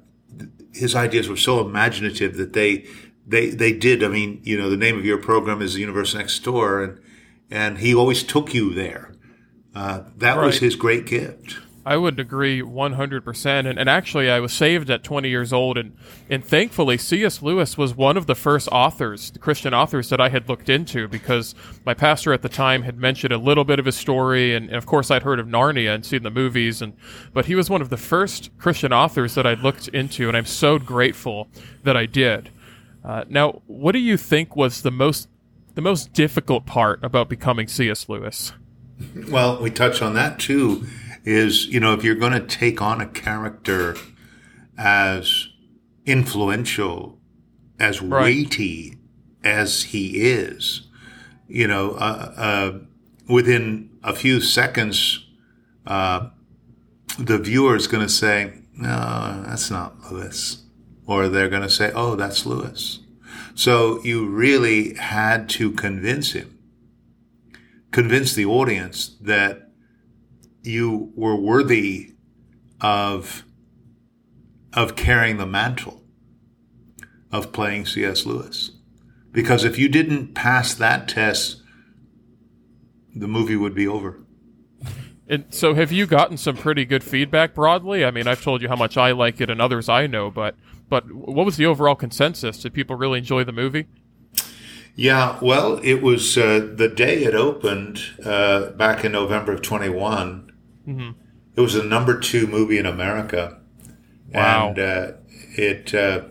his 0.73 0.95
ideas 0.95 1.29
were 1.29 1.37
so 1.37 1.61
imaginative 1.61 2.37
that 2.37 2.53
they 2.53 2.87
they 3.27 3.51
they 3.51 3.73
did. 3.73 4.03
I 4.05 4.09
mean, 4.09 4.41
you 4.45 4.57
know, 4.57 4.71
the 4.71 4.77
name 4.77 4.97
of 4.97 5.05
your 5.05 5.19
program 5.19 5.61
is 5.61 5.75
the 5.75 5.81
Universe 5.81 6.15
Next 6.15 6.39
Door, 6.45 6.83
and 6.83 7.01
and 7.51 7.79
he 7.79 7.95
always 7.95 8.23
took 8.23 8.55
you 8.55 8.73
there. 8.73 9.13
Uh, 9.75 10.05
that 10.17 10.37
right. 10.37 10.47
was 10.47 10.59
his 10.61 10.77
great 10.77 11.07
gift. 11.07 11.59
I 11.87 11.97
would 11.97 12.19
agree 12.19 12.61
100%. 12.61 13.47
And, 13.47 13.79
and 13.79 13.89
actually, 13.89 14.29
I 14.29 14.41
was 14.41 14.53
saved 14.53 14.91
at 14.91 15.05
20 15.05 15.29
years 15.29 15.53
old. 15.53 15.79
And, 15.79 15.97
and 16.29 16.45
thankfully, 16.45 16.99
C.S. 16.99 17.43
Lewis 17.43 17.79
was 17.79 17.95
one 17.95 18.17
of 18.17 18.27
the 18.27 18.35
first 18.35 18.69
authors, 18.73 19.31
the 19.31 19.39
Christian 19.39 19.73
authors, 19.73 20.09
that 20.09 20.21
I 20.21 20.29
had 20.29 20.49
looked 20.49 20.69
into 20.69 21.07
because 21.07 21.55
my 21.85 21.95
pastor 21.95 22.33
at 22.33 22.43
the 22.43 22.49
time 22.49 22.83
had 22.83 22.99
mentioned 22.99 23.33
a 23.33 23.39
little 23.39 23.63
bit 23.63 23.79
of 23.79 23.87
his 23.87 23.95
story. 23.95 24.53
And, 24.53 24.67
and 24.67 24.75
of 24.75 24.85
course, 24.85 25.13
I'd 25.13 25.23
heard 25.23 25.39
of 25.39 25.47
Narnia 25.47 25.95
and 25.95 26.05
seen 26.05 26.25
the 26.25 26.31
movies. 26.31 26.83
And, 26.83 26.95
but 27.33 27.47
he 27.47 27.55
was 27.55 27.71
one 27.71 27.81
of 27.81 27.89
the 27.89 27.97
first 27.97 28.51
Christian 28.59 28.93
authors 28.93 29.37
that 29.37 29.47
I 29.47 29.55
looked 29.55 29.87
into. 29.87 30.27
And 30.27 30.37
I'm 30.37 30.45
so 30.45 30.81
grateful 30.81 31.47
that 31.85 31.97
I 31.97 32.07
did. 32.07 32.51
Uh, 33.05 33.23
now, 33.29 33.63
what 33.69 33.93
do 33.93 34.01
you 34.01 34.17
think 34.17 34.57
was 34.57 34.83
the 34.83 34.91
most 34.91 35.29
the 35.77 35.83
most 35.83 36.15
difficult 36.15 36.67
part 36.67 37.05
about 37.05 37.29
becoming 37.29 37.69
C.S. 37.69 38.09
Lewis? 38.09 38.55
Well, 39.29 39.61
we 39.61 39.71
touched 39.71 40.03
on 40.03 40.15
that 40.15 40.39
too. 40.41 40.87
Is 41.27 41.67
you 41.67 41.81
know 41.81 41.93
if 41.93 42.03
you're 42.03 42.15
going 42.15 42.33
to 42.33 42.41
take 42.41 42.81
on 42.81 43.03
a 43.03 43.07
character 43.07 43.97
as 44.79 45.49
influential, 46.07 47.19
as 47.79 48.01
right. 48.01 48.23
weighty 48.23 48.97
as 49.45 49.85
he 49.85 50.23
is, 50.23 50.87
you 51.49 51.69
know, 51.69 51.93
uh, 51.93 52.33
uh, 52.37 52.79
within 53.29 53.91
a 54.03 54.15
few 54.15 54.41
seconds, 54.41 55.27
uh, 55.87 56.29
the 57.19 57.39
viewer 57.39 57.77
is 57.77 57.87
going 57.87 58.07
to 58.07 58.13
say, 58.13 58.63
"No, 58.75 59.43
that's 59.47 59.71
not 59.71 60.13
Lewis." 60.13 60.63
or 61.07 61.29
they're 61.29 61.49
going 61.49 61.63
to 61.63 61.71
say, 61.71 61.93
oh, 61.95 62.17
that's 62.17 62.45
Lewis. 62.45 63.01
So 63.55 64.03
you 64.03 64.29
really 64.29 64.95
had 64.95 65.49
to 65.51 65.71
convince 65.71 66.33
him, 66.33 66.59
convince 67.91 68.35
the 68.35 68.45
audience 68.45 69.17
that 69.21 69.66
you 70.67 71.13
were 71.15 71.37
worthy 71.37 72.15
of, 72.81 73.45
of 74.73 74.97
carrying 74.97 75.37
the 75.39 75.47
mantle 75.47 76.03
of 77.33 77.53
playing 77.53 77.87
C.S. 77.87 78.27
Lewis. 78.27 78.73
Because 79.33 79.65
if 79.65 79.79
you 79.79 79.89
didn't 79.89 80.35
pass 80.35 80.75
that 80.75 81.09
test, 81.09 81.63
the 83.15 83.29
movie 83.29 83.57
would 83.57 83.75
be 83.75 83.87
over. 83.87 84.21
And 85.29 85.45
so, 85.51 85.75
have 85.75 85.91
you 85.91 86.07
gotten 86.07 86.37
some 86.37 86.57
pretty 86.57 86.85
good 86.85 87.03
feedback 87.03 87.53
broadly? 87.53 88.05
I 88.05 88.13
mean, 88.13 88.29
I've 88.29 88.43
told 88.43 88.63
you 88.63 88.69
how 88.69 88.77
much 88.77 88.97
I 88.97 89.11
like 89.11 89.41
it 89.41 89.51
and 89.51 89.61
others 89.61 89.89
I 89.89 90.07
know, 90.07 90.31
but 90.31 90.55
but 90.89 91.13
what 91.13 91.45
was 91.45 91.57
the 91.57 91.67
overall 91.67 91.97
consensus? 91.97 92.63
Did 92.63 92.73
people 92.73 92.95
really 92.95 93.19
enjoy 93.19 93.43
the 93.43 93.53
movie? 93.53 93.87
Yeah, 94.95 95.39
well, 95.43 95.79
it 95.83 96.01
was 96.01 96.39
uh, 96.39 96.71
the 96.75 96.89
day 96.89 97.25
it 97.25 97.35
opened 97.35 98.01
uh, 98.25 98.71
back 98.71 99.05
in 99.05 99.13
November 99.13 99.53
of 99.53 99.63
21. 99.63 100.51
Mm-hmm. 100.87 101.11
It 101.57 101.61
was 101.61 101.75
the 101.75 101.83
number 101.83 102.19
two 102.19 102.47
movie 102.47 102.79
in 102.79 102.87
America. 102.87 103.59
Wow. 104.33 104.69
And 104.69 104.79
uh, 104.79 105.13
it 105.57 105.95
uh, 105.95 106.25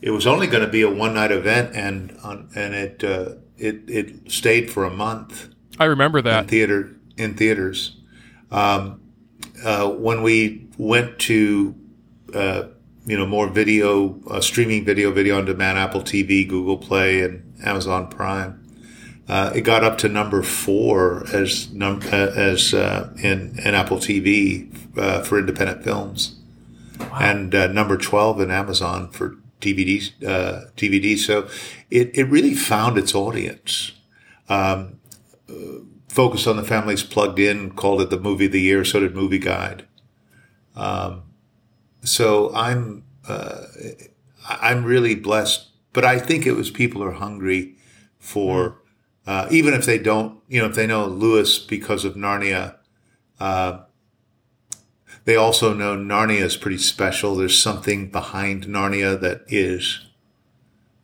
it 0.00 0.10
was 0.10 0.26
only 0.26 0.46
going 0.46 0.64
to 0.64 0.70
be 0.70 0.82
a 0.82 0.90
one 0.90 1.14
night 1.14 1.32
event, 1.32 1.74
and 1.74 2.16
and 2.54 2.74
it 2.74 3.04
uh, 3.04 3.36
it 3.56 3.88
it 3.88 4.30
stayed 4.30 4.70
for 4.70 4.84
a 4.84 4.90
month. 4.90 5.48
I 5.78 5.84
remember 5.84 6.20
that 6.22 6.44
in 6.44 6.48
theater 6.48 6.96
in 7.16 7.34
theaters. 7.34 7.96
Um, 8.50 9.00
uh, 9.64 9.88
when 9.88 10.22
we 10.22 10.68
went 10.76 11.18
to 11.20 11.74
you 13.06 13.16
know 13.16 13.26
more 13.26 13.48
video 13.48 14.20
uh, 14.28 14.40
streaming 14.40 14.84
video 14.84 15.10
video 15.10 15.38
on 15.38 15.44
demand 15.44 15.78
apple 15.78 16.00
tv 16.00 16.46
google 16.46 16.76
play 16.76 17.22
and 17.22 17.54
amazon 17.64 18.08
prime 18.08 18.62
uh, 19.28 19.52
it 19.54 19.62
got 19.62 19.84
up 19.84 19.98
to 19.98 20.08
number 20.08 20.42
four 20.42 21.24
as 21.32 21.72
num- 21.72 22.02
uh, 22.12 22.32
as 22.34 22.74
uh, 22.74 23.12
in, 23.22 23.58
in 23.64 23.74
apple 23.74 23.98
tv 23.98 24.68
uh, 24.98 25.22
for 25.22 25.38
independent 25.38 25.84
films 25.84 26.36
wow. 26.98 27.18
and 27.20 27.54
uh, 27.54 27.66
number 27.68 27.96
12 27.96 28.40
in 28.40 28.50
amazon 28.50 29.08
for 29.10 29.36
dvd 29.60 30.12
dvd 30.76 31.18
so 31.18 31.48
it, 31.90 32.10
it 32.16 32.24
really 32.24 32.54
found 32.54 32.98
its 32.98 33.14
audience 33.14 33.92
um, 34.48 34.96
Focus 36.08 36.48
on 36.48 36.56
the 36.56 36.64
Family's 36.64 37.04
plugged 37.04 37.38
in 37.38 37.70
called 37.70 38.00
it 38.00 38.10
the 38.10 38.18
movie 38.18 38.46
of 38.46 38.52
the 38.52 38.60
year 38.60 38.84
so 38.84 38.98
did 38.98 39.14
movie 39.14 39.38
guide 39.38 39.86
um, 40.74 41.22
so 42.02 42.52
I'm 42.54 43.04
uh, 43.28 43.66
I'm 44.48 44.84
really 44.84 45.14
blessed. 45.14 45.68
But 45.92 46.04
I 46.04 46.18
think 46.18 46.46
it 46.46 46.52
was 46.52 46.70
people 46.70 47.02
are 47.02 47.12
hungry 47.12 47.76
for, 48.18 48.79
uh, 49.30 49.46
even 49.48 49.74
if 49.74 49.86
they 49.86 49.96
don't, 49.96 50.40
you 50.48 50.60
know, 50.60 50.66
if 50.66 50.74
they 50.74 50.88
know 50.88 51.06
Lewis 51.06 51.60
because 51.60 52.04
of 52.04 52.14
Narnia, 52.14 52.74
uh, 53.38 53.82
they 55.24 55.36
also 55.36 55.72
know 55.72 55.96
Narnia 55.96 56.40
is 56.40 56.56
pretty 56.56 56.78
special. 56.78 57.36
There's 57.36 57.56
something 57.56 58.10
behind 58.10 58.64
Narnia 58.64 59.20
that 59.20 59.44
is 59.46 60.04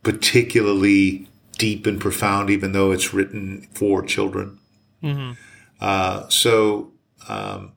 particularly 0.03 1.29
deep 1.57 1.85
and 1.85 2.01
profound, 2.01 2.49
even 2.49 2.73
though 2.73 2.91
it's 2.91 3.13
written 3.13 3.65
for 3.73 4.01
children. 4.01 4.59
Mm-hmm. 5.01 5.31
Uh, 5.79 6.27
so 6.27 6.91
um, 7.29 7.71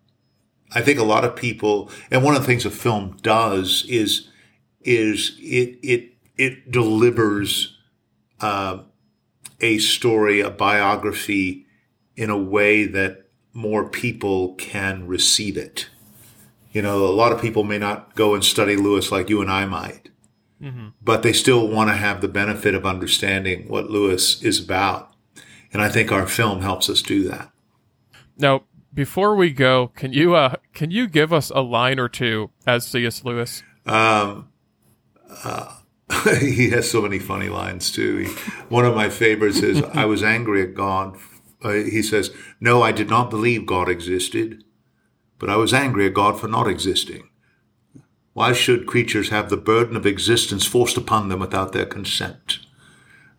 I 0.72 0.80
think 0.80 0.98
a 0.98 1.04
lot 1.04 1.24
of 1.24 1.36
people, 1.36 1.92
and 2.10 2.24
one 2.24 2.34
of 2.34 2.40
the 2.40 2.46
things 2.48 2.66
a 2.66 2.70
film 2.70 3.16
does 3.22 3.84
is 3.88 4.28
is 4.80 5.36
it 5.38 5.78
it 5.84 6.14
it 6.36 6.72
delivers 6.72 7.78
uh, 8.40 8.78
a 9.60 9.78
story, 9.78 10.40
a 10.40 10.50
biography, 10.50 11.66
in 12.16 12.30
a 12.30 12.38
way 12.38 12.84
that 12.84 13.26
more 13.52 13.88
people 13.88 14.54
can 14.54 15.06
receive 15.06 15.56
it. 15.56 15.88
You 16.72 16.82
know, 16.82 17.04
a 17.04 17.10
lot 17.10 17.32
of 17.32 17.40
people 17.40 17.64
may 17.64 17.78
not 17.78 18.14
go 18.14 18.34
and 18.34 18.44
study 18.44 18.76
Lewis 18.76 19.10
like 19.10 19.28
you 19.28 19.40
and 19.40 19.50
I 19.50 19.66
might, 19.66 20.08
mm-hmm. 20.62 20.88
but 21.02 21.22
they 21.22 21.32
still 21.32 21.66
want 21.66 21.90
to 21.90 21.96
have 21.96 22.20
the 22.20 22.28
benefit 22.28 22.74
of 22.74 22.86
understanding 22.86 23.66
what 23.68 23.90
Lewis 23.90 24.42
is 24.42 24.62
about. 24.62 25.12
And 25.72 25.82
I 25.82 25.88
think 25.88 26.12
our 26.12 26.26
film 26.26 26.62
helps 26.62 26.88
us 26.88 27.02
do 27.02 27.28
that. 27.28 27.50
Now, 28.36 28.64
before 28.92 29.34
we 29.34 29.52
go, 29.52 29.88
can 29.88 30.12
you 30.12 30.34
uh, 30.34 30.56
can 30.74 30.90
you 30.90 31.06
give 31.06 31.32
us 31.32 31.50
a 31.50 31.60
line 31.60 31.98
or 31.98 32.08
two 32.08 32.50
as 32.66 32.86
C.S. 32.86 33.24
Lewis? 33.24 33.62
Um, 33.86 34.48
uh, 35.44 35.76
he 36.40 36.70
has 36.70 36.90
so 36.90 37.02
many 37.02 37.18
funny 37.18 37.48
lines 37.48 37.90
too. 37.90 38.18
He, 38.18 38.26
one 38.68 38.84
of 38.84 38.94
my 38.94 39.08
favorites 39.08 39.58
is, 39.58 39.82
"I 39.94 40.04
was 40.04 40.22
angry 40.22 40.62
at 40.62 40.74
God." 40.74 41.16
Uh, 41.62 41.72
he 41.72 42.02
says, 42.02 42.30
"No, 42.60 42.82
I 42.82 42.92
did 42.92 43.08
not 43.08 43.30
believe 43.30 43.66
God 43.66 43.88
existed, 43.88 44.64
but 45.38 45.50
I 45.50 45.56
was 45.56 45.72
angry 45.72 46.06
at 46.06 46.14
God 46.14 46.40
for 46.40 46.48
not 46.48 46.68
existing. 46.68 47.28
Why 48.32 48.52
should 48.52 48.86
creatures 48.86 49.28
have 49.28 49.50
the 49.50 49.56
burden 49.56 49.96
of 49.96 50.06
existence 50.06 50.66
forced 50.66 50.96
upon 50.96 51.28
them 51.28 51.40
without 51.40 51.72
their 51.72 51.86
consent?" 51.86 52.58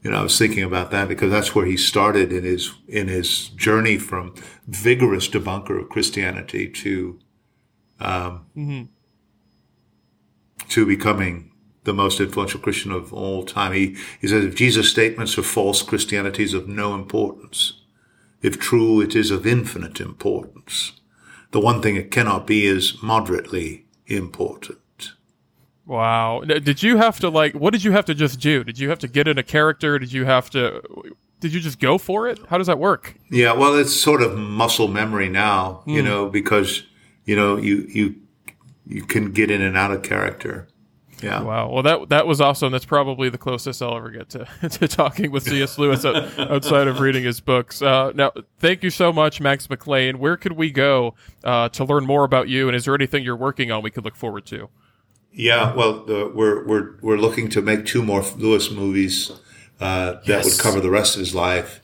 You 0.03 0.09
know, 0.09 0.17
I 0.17 0.23
was 0.23 0.37
thinking 0.37 0.63
about 0.63 0.89
that 0.91 1.07
because 1.07 1.29
that's 1.29 1.53
where 1.53 1.65
he 1.65 1.77
started 1.77 2.31
in 2.31 2.43
his 2.43 2.73
in 2.87 3.07
his 3.07 3.49
journey 3.49 3.97
from 3.97 4.33
vigorous 4.67 5.27
debunker 5.27 5.79
of 5.79 5.89
Christianity 5.89 6.69
to 6.69 7.19
um, 7.99 8.45
mm-hmm. 8.55 8.83
to 10.69 10.85
becoming 10.85 11.50
the 11.83 11.93
most 11.93 12.19
influential 12.19 12.59
Christian 12.59 12.91
of 12.91 13.13
all 13.13 13.43
time. 13.43 13.73
He, 13.73 13.97
he 14.19 14.27
says, 14.27 14.45
if 14.45 14.55
Jesus' 14.55 14.89
statements 14.89 15.37
are 15.37 15.43
false, 15.43 15.81
Christianity 15.81 16.43
is 16.43 16.53
of 16.53 16.67
no 16.67 16.93
importance. 16.93 17.73
If 18.41 18.59
true, 18.59 19.01
it 19.01 19.15
is 19.15 19.31
of 19.31 19.47
infinite 19.47 19.99
importance. 19.99 20.93
The 21.51 21.59
one 21.59 21.81
thing 21.81 21.95
it 21.95 22.11
cannot 22.11 22.47
be 22.47 22.65
is 22.65 23.01
moderately 23.01 23.85
important. 24.07 24.79
Wow. 25.85 26.41
Did 26.41 26.81
you 26.81 26.97
have 26.97 27.19
to 27.19 27.29
like, 27.29 27.53
what 27.53 27.71
did 27.71 27.83
you 27.83 27.91
have 27.91 28.05
to 28.05 28.15
just 28.15 28.39
do? 28.39 28.63
Did 28.63 28.79
you 28.79 28.89
have 28.89 28.99
to 28.99 29.07
get 29.07 29.27
in 29.27 29.37
a 29.37 29.43
character? 29.43 29.99
Did 29.99 30.13
you 30.13 30.25
have 30.25 30.49
to, 30.51 30.81
did 31.39 31.53
you 31.53 31.59
just 31.59 31.79
go 31.79 31.97
for 31.97 32.27
it? 32.27 32.39
How 32.47 32.57
does 32.57 32.67
that 32.67 32.79
work? 32.79 33.15
Yeah. 33.29 33.53
Well, 33.53 33.75
it's 33.75 33.93
sort 33.93 34.21
of 34.21 34.37
muscle 34.37 34.87
memory 34.87 35.29
now, 35.29 35.83
mm. 35.85 35.93
you 35.93 36.01
hmm. 36.01 36.07
know, 36.07 36.29
because, 36.29 36.83
you 37.25 37.35
know, 37.35 37.57
you, 37.57 37.87
you, 37.89 38.15
you 38.87 39.03
can 39.03 39.31
get 39.31 39.51
in 39.51 39.61
and 39.61 39.77
out 39.77 39.91
of 39.91 40.03
character. 40.03 40.67
Yeah. 41.21 41.41
Wow. 41.41 41.69
Well, 41.69 41.83
that 41.83 42.09
that 42.09 42.27
was 42.27 42.41
awesome. 42.41 42.71
That's 42.71 42.85
probably 42.85 43.29
the 43.29 43.37
closest 43.37 43.81
I'll 43.81 43.95
ever 43.95 44.09
get 44.09 44.29
to, 44.29 44.47
to 44.69 44.87
talking 44.87 45.31
with 45.31 45.43
C.S. 45.43 45.77
Lewis 45.77 46.03
outside 46.05 46.87
of 46.87 46.99
reading 46.99 47.23
his 47.23 47.39
books. 47.39 47.81
Uh, 47.81 48.11
now, 48.15 48.31
thank 48.59 48.83
you 48.83 48.89
so 48.89 49.13
much, 49.13 49.39
Max 49.39 49.69
McLean. 49.69 50.19
Where 50.19 50.37
could 50.37 50.53
we 50.53 50.71
go 50.71 51.15
uh, 51.43 51.69
to 51.69 51.83
learn 51.83 52.05
more 52.05 52.23
about 52.23 52.49
you? 52.49 52.67
And 52.67 52.75
is 52.75 52.85
there 52.85 52.95
anything 52.95 53.23
you're 53.23 53.35
working 53.35 53.71
on 53.71 53.83
we 53.83 53.91
could 53.91 54.03
look 54.05 54.15
forward 54.15 54.45
to? 54.47 54.69
Yeah. 55.31 55.73
Well, 55.73 56.03
we're 56.07 56.65
we're 56.65 56.95
we're 57.01 57.17
looking 57.17 57.49
to 57.49 57.61
make 57.61 57.85
two 57.85 58.03
more 58.03 58.23
Lewis 58.37 58.71
movies 58.71 59.31
uh, 59.79 60.13
that 60.13 60.27
yes. 60.27 60.45
would 60.45 60.59
cover 60.59 60.79
the 60.79 60.89
rest 60.89 61.15
of 61.15 61.19
his 61.19 61.33
life. 61.35 61.81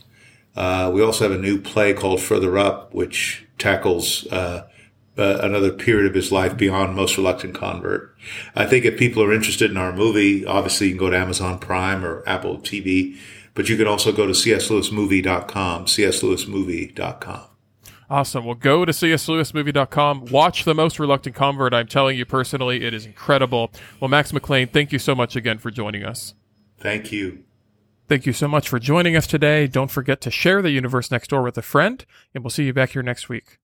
Uh, 0.55 0.89
we 0.93 1.03
also 1.03 1.29
have 1.29 1.37
a 1.37 1.41
new 1.41 1.59
play 1.61 1.93
called 1.93 2.21
Further 2.21 2.57
Up, 2.57 2.93
which 2.93 3.45
tackles 3.59 4.25
uh, 4.27 4.67
uh, 5.17 5.39
another 5.41 5.71
period 5.71 6.05
of 6.05 6.13
his 6.13 6.31
life 6.31 6.57
beyond 6.57 6.95
Most 6.95 7.17
Reluctant 7.17 7.55
Convert. 7.55 8.15
I 8.55 8.65
think 8.65 8.85
if 8.85 8.97
people 8.97 9.23
are 9.23 9.33
interested 9.33 9.71
in 9.71 9.77
our 9.77 9.93
movie, 9.93 10.45
obviously 10.45 10.87
you 10.87 10.93
can 10.93 10.99
go 10.99 11.09
to 11.09 11.17
Amazon 11.17 11.59
Prime 11.59 12.05
or 12.05 12.23
Apple 12.27 12.59
TV, 12.59 13.17
but 13.53 13.69
you 13.69 13.77
can 13.77 13.87
also 13.87 14.11
go 14.11 14.25
to 14.27 14.33
cslewismovie.com, 14.33 15.85
cslewismovie.com. 15.85 17.41
Awesome. 18.09 18.45
Well, 18.45 18.55
go 18.55 18.85
to 18.85 18.91
cslewismovie.com. 18.91 20.25
Watch 20.25 20.63
The 20.63 20.73
Most 20.73 20.97
Reluctant 20.99 21.35
Convert. 21.35 21.73
I'm 21.73 21.87
telling 21.87 22.17
you 22.17 22.25
personally, 22.25 22.85
it 22.85 22.93
is 22.93 23.05
incredible. 23.05 23.71
Well, 23.99 24.07
Max 24.07 24.31
McLean, 24.31 24.67
thank 24.67 24.93
you 24.93 24.99
so 24.99 25.13
much 25.13 25.35
again 25.35 25.57
for 25.57 25.71
joining 25.71 26.03
us. 26.03 26.33
Thank 26.79 27.11
you. 27.11 27.43
Thank 28.07 28.25
you 28.25 28.31
so 28.31 28.47
much 28.47 28.69
for 28.69 28.79
joining 28.79 29.17
us 29.17 29.27
today. 29.27 29.67
Don't 29.67 29.91
forget 29.91 30.21
to 30.21 30.31
share 30.31 30.61
the 30.61 30.71
universe 30.71 31.11
next 31.11 31.29
door 31.29 31.41
with 31.41 31.57
a 31.57 31.61
friend, 31.61 32.05
and 32.33 32.43
we'll 32.43 32.51
see 32.51 32.63
you 32.63 32.73
back 32.73 32.91
here 32.91 33.03
next 33.03 33.27
week. 33.27 33.55